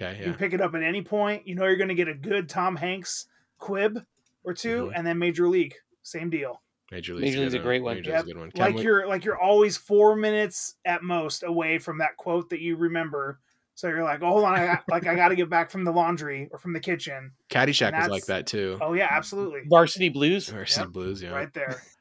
[0.00, 0.24] Okay, You yeah.
[0.30, 1.46] can pick it up at any point.
[1.46, 3.26] You know you're going to get a good Tom Hanks
[3.60, 4.04] quib
[4.44, 4.92] or 2 Mhm.
[4.94, 6.62] and then Major League, same deal.
[6.90, 7.96] Major Major League's a great one.
[7.96, 8.22] Major Yep.
[8.22, 8.46] A good one.
[8.46, 12.60] like Kevin, you're like you're always four minutes at most away from that quote that
[12.60, 13.40] you remember.
[13.74, 15.84] So you're like, oh, hold on, I got, like I got to get back from
[15.84, 17.30] the laundry or from the kitchen.
[17.50, 18.78] Caddyshack and was like that too.
[18.80, 20.50] Oh yeah, absolutely, Varsity Blues.
[20.52, 20.92] Or City Yep.
[20.92, 21.30] Blues, yeah.
[21.30, 21.82] right there.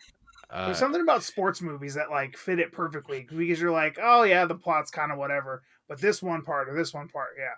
[0.50, 4.24] Uh, There's something about sports movies that like fit it perfectly because you're like, oh
[4.24, 7.52] yeah, the plot's kind of whatever, but this one part or this one part, yeah,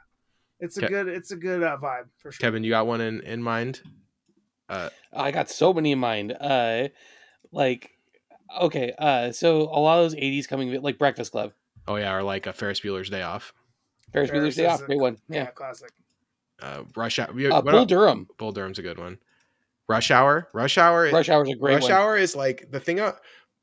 [0.60, 2.39] it's a Ke- good, it's a good uh, vibe for sure.
[2.39, 3.82] Kevin, you got one in in mind?
[4.68, 6.32] Uh, I got so many in mind.
[6.39, 6.89] Uh,
[7.51, 7.91] like,
[8.62, 11.53] okay, uh, so a lot of those '80s coming, like Breakfast Club,
[11.88, 13.53] oh yeah, or like a Ferris Bueller's Day Off.
[14.14, 15.18] Ferris Ferris Bueller's Day Off, a- great one.
[15.30, 15.91] yeah, Yeah, classic.
[16.62, 17.30] Uh, Rush Hour.
[17.51, 19.18] uh, Bull Durham, Bull Durham's a good one.
[19.88, 20.47] Rush Hour.
[20.53, 21.10] Rush Hour.
[21.12, 21.91] Rush Hour's a great Rush one.
[21.93, 22.99] Hour is like the thing.
[22.99, 23.18] About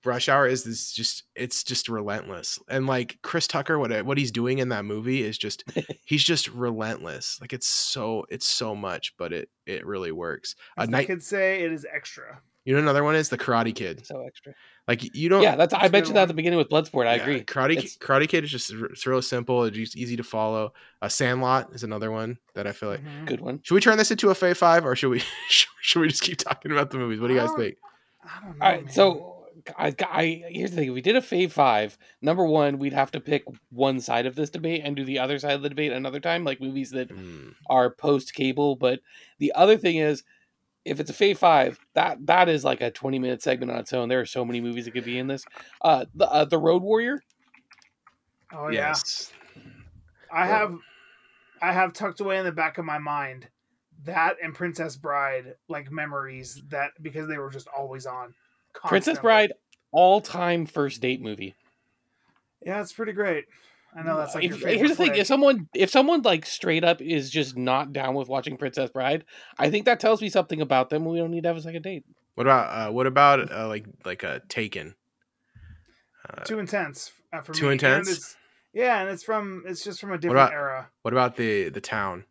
[0.07, 4.31] Rush Hour is this just it's just relentless, and like Chris Tucker, what what he's
[4.31, 5.65] doing in that movie is just
[6.05, 7.39] he's just relentless.
[7.41, 10.55] Like it's so it's so much, but it it really works.
[10.79, 12.41] Uh, As the night kids say, it is extra.
[12.65, 14.05] You know another one is the Karate Kid.
[14.05, 14.53] So extra.
[14.89, 15.43] Like you don't.
[15.43, 17.07] Yeah, that's i I a good mentioned that at the beginning with Bloodsport.
[17.07, 17.45] I yeah, agree.
[17.45, 19.65] Karate It's- Karate Kid is just it's real simple.
[19.65, 20.73] It's just easy to follow.
[21.03, 23.05] A Sandlot is another one that I feel like.
[23.05, 23.27] Mhm.
[23.27, 23.61] Good one.
[23.63, 26.39] Should we turn this into a Fave Five, or should we should we just keep
[26.39, 27.21] talking about the movies?
[27.21, 27.77] What do you guys think?
[28.25, 28.65] I don't know.
[28.67, 28.93] All right, man.
[28.93, 29.36] so
[29.77, 33.11] I, I here's the thing: if we did a fave five, number one, we'd have
[33.13, 35.93] to pick one side of this debate and do the other side of the debate
[35.93, 38.77] another time, like movies that Mm, are post cable.
[38.77, 39.01] But
[39.39, 40.23] the other thing is,
[40.85, 43.93] if it's a fave five, that that is like a twenty minute segment on its
[43.93, 44.09] own.
[44.09, 45.45] There are so many movies that could be in this.
[45.81, 47.23] Uh, the uh, the Road Warrior.
[48.53, 49.33] oh yeah, yes.
[50.33, 50.77] I have,
[51.63, 53.49] I have tucked away in the back of my mind
[54.05, 58.35] that and Princess Bride like memories that because they were just always on.
[58.85, 59.19] Princess.
[59.19, 59.53] Bride,
[59.93, 61.55] all time first date movie.
[62.65, 63.45] Yeah, it's pretty great.
[63.97, 64.77] I know that's like If- your favorite.
[64.79, 68.29] here's the thing: if someone if someone like straight up is just not down with
[68.29, 69.25] watching Princess Bride,
[69.59, 71.05] I think that tells me something about them.
[71.07, 72.05] We don't need to have a second date.
[72.35, 74.95] What about uh, what about uh, like like a Taken?
[76.29, 77.73] Uh, too intense uh, for Too me.
[77.73, 78.09] And intense?
[78.11, 78.37] it's-
[78.75, 80.91] yeah, and it's from it's just from a different about- era.
[81.03, 82.25] what about the the town?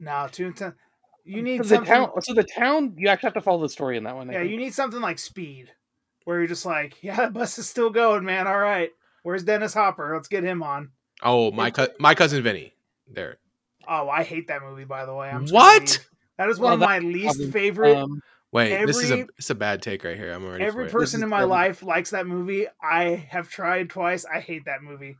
[0.00, 0.74] No, too intense.
[1.28, 1.84] You need the something.
[1.84, 2.10] town.
[2.22, 4.30] So the town, you actually have to follow the story in that one.
[4.30, 4.50] I Yeah, think.
[4.50, 5.70] you need something like Speed,
[6.24, 8.46] where you're just like, yeah, the bus is still going, man.
[8.46, 8.90] All right,
[9.22, 10.12] where's Dennis Hopper?
[10.14, 10.90] Let's get him on.
[11.22, 12.72] Oh, my co- my cousin Vinny.
[13.10, 13.38] There.
[13.86, 14.84] Oh, I hate that movie.
[14.84, 16.04] By the way, I'm What?
[16.36, 17.96] That is one Well, of my least probably, favorite.
[17.96, 18.22] Um,
[18.52, 20.30] Wait, this is a it's a bad take right here.
[20.30, 21.54] I'm already Every person in my terrible.
[21.54, 22.66] life likes that movie.
[22.82, 24.24] I have tried twice.
[24.24, 25.16] I hate that movie.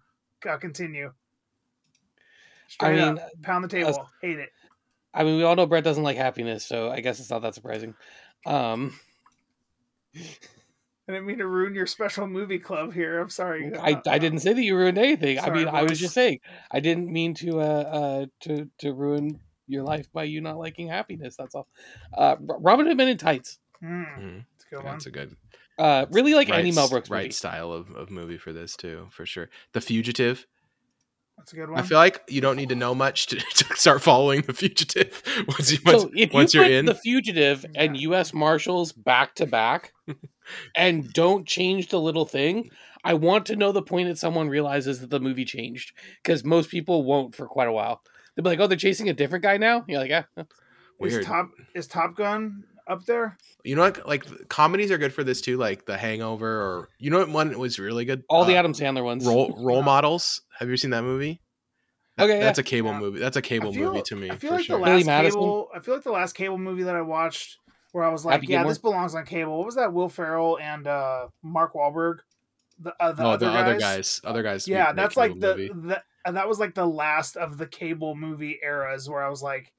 [0.49, 1.13] I'll continue.
[2.81, 4.09] I mean, up, pound the table.
[4.23, 4.51] Hate it.
[5.19, 7.57] I mean, we all know Brett doesn't like happiness, so I guess it's not that
[7.57, 7.95] surprising.
[8.47, 8.95] Um,
[10.17, 13.19] I didn't mean to ruin your special movie club here.
[13.19, 13.73] I'm sorry.
[13.77, 15.39] I, I didn't say that you ruined anything.
[15.39, 16.39] I Sorry, mean, I was just saying
[16.71, 20.87] I didn't mean to uh, uh to to ruin your life by you not liking
[20.87, 21.35] happiness.
[21.37, 21.67] That's all.
[22.17, 23.59] Uh, Robin Hood Men in Tights.
[23.83, 24.85] Mm, it's a good.
[24.85, 25.37] That's a good
[25.79, 29.09] Uh, really like right, any Mel Brooks right style of, of movie for this too,
[29.11, 29.49] for sure.
[29.73, 30.47] The Fugitive.
[31.39, 31.79] That's a good one.
[31.79, 35.23] I feel like you don't need to know much to, to start following the Fugitive
[35.49, 36.85] once you once, so if once you you're in.
[36.85, 38.35] the fugitive and U.S.
[38.35, 39.93] Marshals back to back,
[40.77, 42.71] and don't change the little thing,
[43.05, 46.71] I want to know the point that someone realizes that the movie changed because most
[46.71, 48.03] people won't for quite a while.
[48.35, 50.25] They'll be like, "Oh, they're chasing a different guy now." You're like, "Yeah."
[50.99, 51.21] Weird.
[51.21, 53.37] Is Top is Top Gun up there?
[53.65, 54.07] You know what?
[54.09, 57.59] Like comedies are good for this too, like The Hangover, or you know what one
[57.59, 58.23] was really good?
[58.29, 59.27] All the Uh, Adam Sandler ones.
[59.27, 60.43] role role models.
[60.59, 61.41] Have you seen that movie?
[62.17, 62.63] That- Okay, that's yeah.
[62.63, 62.99] a cable Yeah.
[63.01, 63.19] movie.
[63.21, 64.79] That's a cable feel, movie to me I feel for like sure.
[64.79, 65.41] the Billy last Madison?
[65.41, 65.69] cable.
[65.75, 67.59] I feel like the last cable movie that I watched,
[67.93, 68.71] where I was like, Happy "Yeah, Gilmore?
[68.73, 69.93] this belongs on cable." What was that?
[69.93, 72.19] Will Ferrell and uh, Mark Wahlberg.
[72.81, 73.61] The, uh, the oh, other the guys.
[73.67, 74.69] other guys, other guys.
[74.69, 75.89] Yeah, make that's cable like the, movie.
[75.89, 79.43] the and that was like the last of the cable movie eras where I was
[79.43, 79.73] like,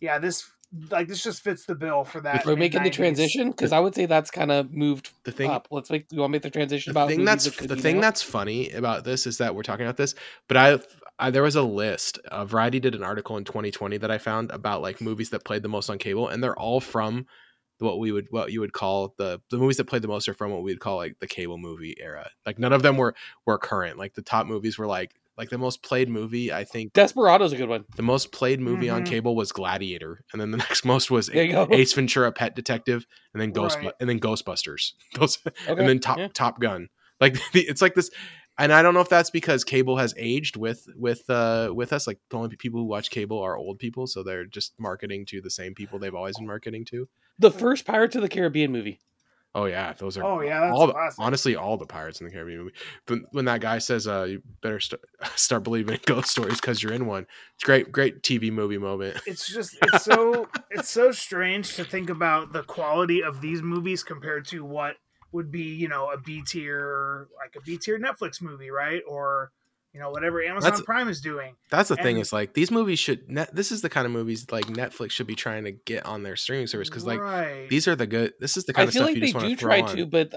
[0.00, 0.48] "Yeah, this
[0.90, 3.94] like this just fits the bill for that." We're making the transition because I would
[3.94, 5.50] say that's kind of moved the thing.
[5.50, 5.68] up.
[5.70, 7.96] Let's make you want to make the transition the about thing that's that the thing
[7.96, 8.02] now?
[8.02, 10.14] that's funny about this is that we're talking about this,
[10.48, 10.78] but I,
[11.18, 12.18] I there was a list.
[12.30, 15.62] Uh, Variety did an article in 2020 that I found about like movies that played
[15.62, 17.26] the most on cable, and they're all from
[17.78, 20.34] what we would what you would call the the movies that played the most are
[20.34, 22.30] from what we would call like the cable movie era.
[22.46, 23.14] Like none of them were
[23.46, 23.98] were current.
[23.98, 26.52] Like the top movies were like like the most played movie.
[26.52, 27.84] I think Desperado's a good one.
[27.96, 29.06] the most played movie on Mhm.
[29.06, 31.68] cable was Gladiator, and then the next most was There you go.
[31.70, 33.92] Ace Ventura: Pet Detective, and then Ghost Right.
[34.00, 34.92] and then Ghostbusters.
[35.14, 36.28] Those Okay, and then Top yeah.
[36.32, 36.88] Top Gun.
[37.20, 38.10] Like the, it's like this,
[38.58, 42.06] and I don't know if that's because cable has aged with with uh with us.
[42.06, 45.40] Like the only people who watch cable are old people, so they're just marketing to
[45.40, 47.08] the same people they've always been marketing to.
[47.38, 49.00] The first Pirates of the Caribbean movie.
[49.56, 52.32] Oh yeah, those are Oh yeah, that's all the, honestly all the Pirates in the
[52.32, 52.74] Caribbean movie.
[53.06, 55.00] But when that guy says, "Uh, you better st-
[55.36, 59.20] start believing in ghost stories because you're in one," it's great, great TV movie moment.
[59.26, 64.02] it's just it's so it's so strange to think about the quality of these movies
[64.02, 64.96] compared to what
[65.30, 69.02] would be you know a B tier like a B tier Netflix movie, right?
[69.08, 69.52] Or
[69.94, 71.54] you know whatever Amazon That's- Prime is doing.
[71.70, 73.30] That's the thing And- is like these movies should.
[73.30, 76.22] Net, this is the kind of movies like Netflix should be trying to get on
[76.24, 77.68] their streaming service because like right.
[77.70, 78.34] these are the good.
[78.40, 79.60] This is the kind I of feel stuff like you they just want do to
[79.60, 79.96] throw try on.
[79.96, 80.34] to, but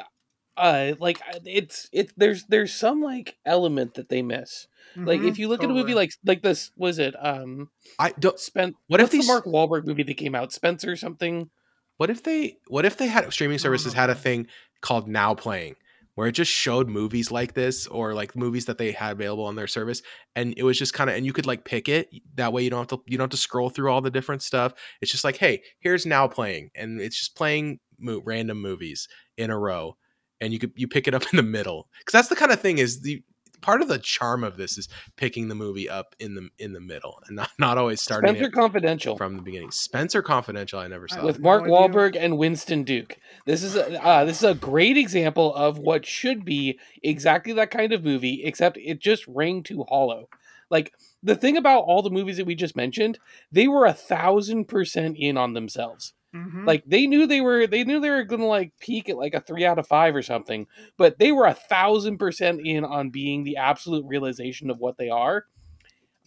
[0.55, 2.13] uh, like it's it.
[2.17, 4.67] There's there's some like element that they miss.
[4.95, 8.13] Like Mhm, if you look at a movie like like this, was it um I
[8.19, 8.39] don't.
[8.39, 8.75] Spent?
[8.87, 10.51] What if what's the Mark Wahlberg movie that came out?
[10.53, 11.49] Spencer something.
[11.97, 12.57] What if they?
[12.67, 14.47] What if they had streaming services had a thing
[14.81, 15.75] called Now Playing,
[16.17, 19.55] where it just showed movies like this or like movies that they had available on
[19.55, 20.01] their service,
[20.35, 22.09] and it was just kind of and you could like pick it.
[22.33, 24.41] That way you don't have to you don't have to scroll through all the different
[24.41, 24.73] stuff.
[24.99, 29.07] It's just like, hey, here's Now Playing, and it's just playing mo- random movies
[29.37, 29.95] in a row,
[30.41, 32.59] and you could you pick it up in the middle because that's the kind of
[32.59, 33.21] thing is the
[33.61, 36.79] part of the charm of this is picking the movie up in the in the
[36.79, 39.71] middle and not, not always starting Spencer it Confidential from the beginning.
[39.71, 41.23] Spencer Confidential, I never saw.
[41.23, 41.73] with no Mark idea.
[41.73, 43.17] Wahlberg and Winston Duke.
[43.45, 47.71] This is a, uh, this is a great example of what should be exactly that
[47.71, 50.29] kind of movie, except it just rang too hollow.
[50.69, 50.93] Like
[51.23, 53.19] the thing about all the movies that we just mentioned,
[53.51, 56.13] they were a thousand percent in on themselves.
[56.37, 56.67] Mhm.
[56.67, 59.41] Like they knew they were they knew they were gonna like peak at like a
[59.41, 60.67] three out of five or something,
[60.97, 65.09] but they were a thousand percent in on being the absolute realization of what they
[65.09, 65.45] are.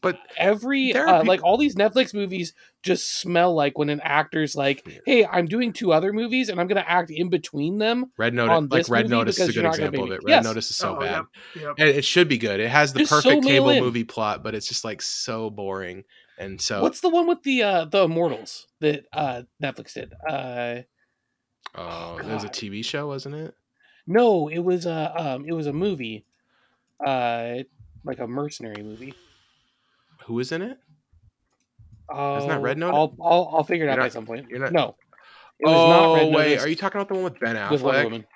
[0.02, 4.56] But every uh, peop- like all these Netflix movies just smell like when an actor's
[4.56, 8.38] like, "Hey, I'm doing two other movies and I'm gonna act in between them." Red
[8.38, 10.24] on Notice, like Red movie Notice is a good you're not gonna example of it.
[10.24, 10.44] Red Yes.
[10.44, 11.10] Notice is so Oh, bad.
[11.10, 11.24] yep,
[11.62, 11.74] yep.
[11.78, 12.60] And it should be good.
[12.60, 13.84] It has the Just perfect mail cable in.
[13.84, 16.04] movie plot, but it's just like so boring.
[16.40, 20.12] And so, What's the one with the uh the Immortals that uh Netflix did?
[20.28, 20.82] Uh
[21.76, 21.82] oh,
[22.14, 23.54] oh, it was a TV show, wasn't it?
[24.06, 26.24] no, it was a um it was a movie.
[27.04, 27.58] Uh
[28.04, 29.12] like a mercenary movie.
[30.24, 30.78] Who was in it?
[32.12, 32.94] Oh, Isn't that Red Note?
[32.94, 34.48] I'll, I'll I'll figure it out You're by not- some point.
[34.48, 34.96] you're not- No,
[35.58, 37.70] it was oh not Red wait, Notice are you talking about the one with Ben
[37.70, 38.04] with Wonder Affleck?
[38.04, 38.26] Woman.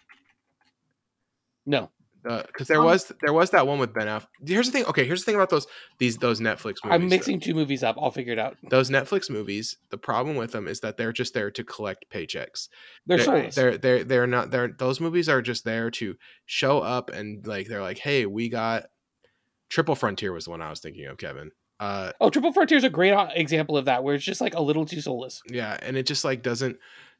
[1.66, 1.90] No,
[2.24, 4.26] Because there Um, was there was that one with Ben Affleck.
[4.46, 4.84] Here's the thing.
[4.86, 5.66] Okay, here's the thing about those
[5.98, 6.90] these those Netflix movies.
[6.90, 7.06] I'm though.
[7.08, 7.96] mixing two movies up.
[8.00, 8.56] I'll figure it out.
[8.70, 9.76] those Netflix movies.
[9.90, 12.68] The problem with them is that they're just there to collect paychecks.
[13.06, 13.54] They're They're- soulless.
[13.54, 16.16] They're they're they're not they're those movies are just there to
[16.46, 18.86] show up and like they're like, hey, we got
[19.70, 21.50] Triple Frontier was the one I was thinking of, Kevin.
[21.80, 24.54] Uh, Oh, Triple Frontier is a great uh, example of that, where it's just like
[24.54, 25.42] a little too soulless.
[25.50, 26.76] yeah, and it just like doesn't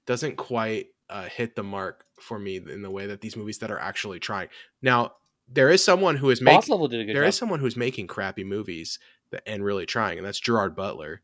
[0.07, 3.71] doesn't quite uh, hit the mark for me in the way that these movies that
[3.71, 4.49] are actually trying.
[4.83, 5.13] Now
[5.49, 7.29] there is someone who is making Level did a good there job.
[7.29, 8.99] is someone who's making crappy movies
[9.31, 11.21] that, and really trying, and that's Gerard Butler.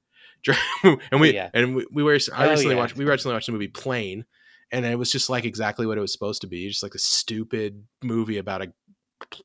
[0.84, 1.50] And we Oh, yeah.
[1.54, 2.80] and we, we were I Oh, recently yeah.
[2.80, 4.24] watched we recently watched the movie Plane,
[4.72, 6.98] and it was just like exactly what it was supposed to be, just like a
[6.98, 8.72] stupid movie about a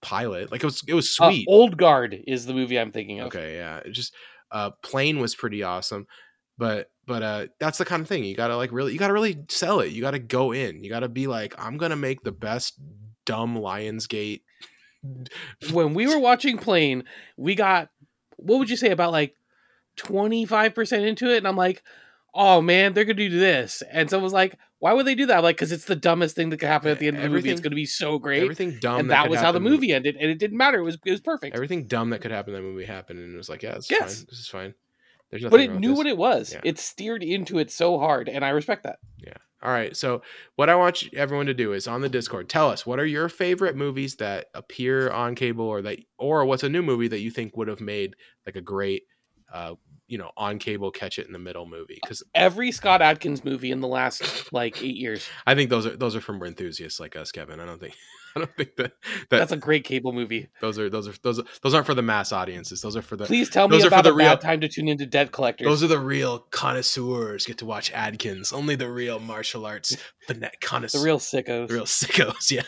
[0.02, 0.52] pilot.
[0.52, 1.48] Like it was it was Uh, sweet.
[1.50, 3.28] Old Guard is the movie I'm thinking of.
[3.28, 4.14] okay, yeah, it just
[4.52, 6.08] uh, Plane was pretty awesome,
[6.58, 9.38] but but uh, that's the kind of thing you gotta like really you gotta really
[9.50, 9.92] sell it.
[9.92, 10.84] You gotta go in.
[10.84, 12.80] You gotta be like I'm gonna make the best
[13.26, 14.42] dumb Lionsgate.
[15.72, 17.04] When we were watching Plane,
[17.38, 17.90] we got
[18.38, 19.36] what would you say about like
[19.98, 21.84] 25% into it, and I'm like,
[22.34, 25.38] oh man, they're gonna do this, and someone was like, why would they do that?
[25.38, 27.30] I'm like, because it's the dumbest thing that could happen at the end of the
[27.30, 27.50] movie.
[27.50, 28.44] It's gonna be so great.
[28.44, 29.00] Everything dumb.
[29.00, 30.80] and that could was how the movie ended, and it didn't matter.
[30.80, 31.56] It was it was perfect.
[31.56, 33.90] Everything dumb that could happen in that movie happened, and it was like, yeah, it's
[33.90, 34.00] Yes.
[34.18, 34.26] fine.
[34.30, 34.74] This is fine.
[35.32, 36.54] There's nothing but it knew what it was.
[36.54, 36.62] Yeah.
[36.64, 39.00] It steered into it so hard, and I respect that.
[39.18, 39.34] Yeah.
[39.62, 39.96] All right.
[39.98, 40.22] So
[40.58, 43.30] what I want everyone to do is on the Discord, tell us what are your
[43.30, 47.32] favorite movies that appear on cable, or that, or what's a new movie that you
[47.32, 48.16] think would have made
[48.46, 49.04] like a great,
[49.52, 49.74] uh,
[50.08, 51.98] you know, on cable catch it in the middle movie?
[52.04, 55.28] Because Every Scott Adkins movie in the last like eight years.
[55.48, 57.60] I think those are those are from enthusiasts like us, Kevin.
[57.60, 57.96] I don't think
[58.38, 58.92] I don't think that
[59.30, 60.50] that That's a great cable movie.
[60.60, 62.82] those are those are those are, those aren't for the mass audiences.
[62.82, 64.62] Those are for the Please tell me those are for about the real- bad time
[64.62, 65.66] to tune into Debt Collectors.
[65.66, 68.52] Those are the real connoisseurs get to watch Adkins.
[68.52, 69.96] Only the real martial arts
[70.62, 71.02] connoisseurs.
[71.02, 71.68] The real sickos.
[71.68, 72.64] the real sickos, yeah,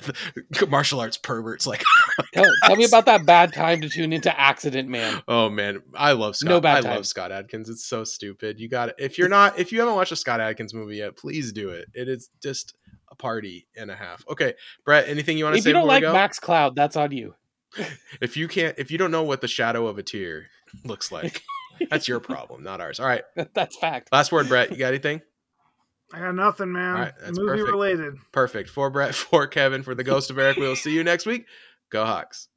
[0.51, 1.67] the martial arts perverts.
[1.67, 1.83] Like,
[2.33, 5.21] tell, tell me about that bad time to tune into Accident Man.
[5.27, 6.49] oh man, I love Scott.
[6.49, 6.95] No bad I time.
[6.95, 7.69] love Scott Adkins.
[7.69, 8.59] It's so stupid.
[8.59, 8.95] You got it.
[8.99, 11.85] If you're not, if you haven't watched a Scott Adkins movie yet, please do it.
[11.93, 12.73] It is just
[13.09, 14.23] a party and a half.
[14.29, 14.53] Okay,
[14.85, 15.61] Brett, anything you want to say?
[15.61, 16.13] If say you don't like go?
[16.13, 17.35] Max Cloud, that's on you.
[18.21, 20.47] if you can't, if you don't know what the shadow of a tear
[20.83, 21.43] looks like,
[21.89, 22.99] that's your problem, not ours.
[22.99, 24.09] All right, That's fact.
[24.11, 24.71] last word, Brett.
[24.71, 25.21] You got anything?
[26.13, 26.95] I got nothing, man.
[26.95, 27.71] All right, that's Movie perfect.
[27.71, 28.13] related.
[28.31, 28.69] Perfect.
[28.69, 30.57] For Brett, for Kevin, for the Ghost of Eric.
[30.57, 31.45] We'll see you next week.
[31.89, 32.47] Go Hawks.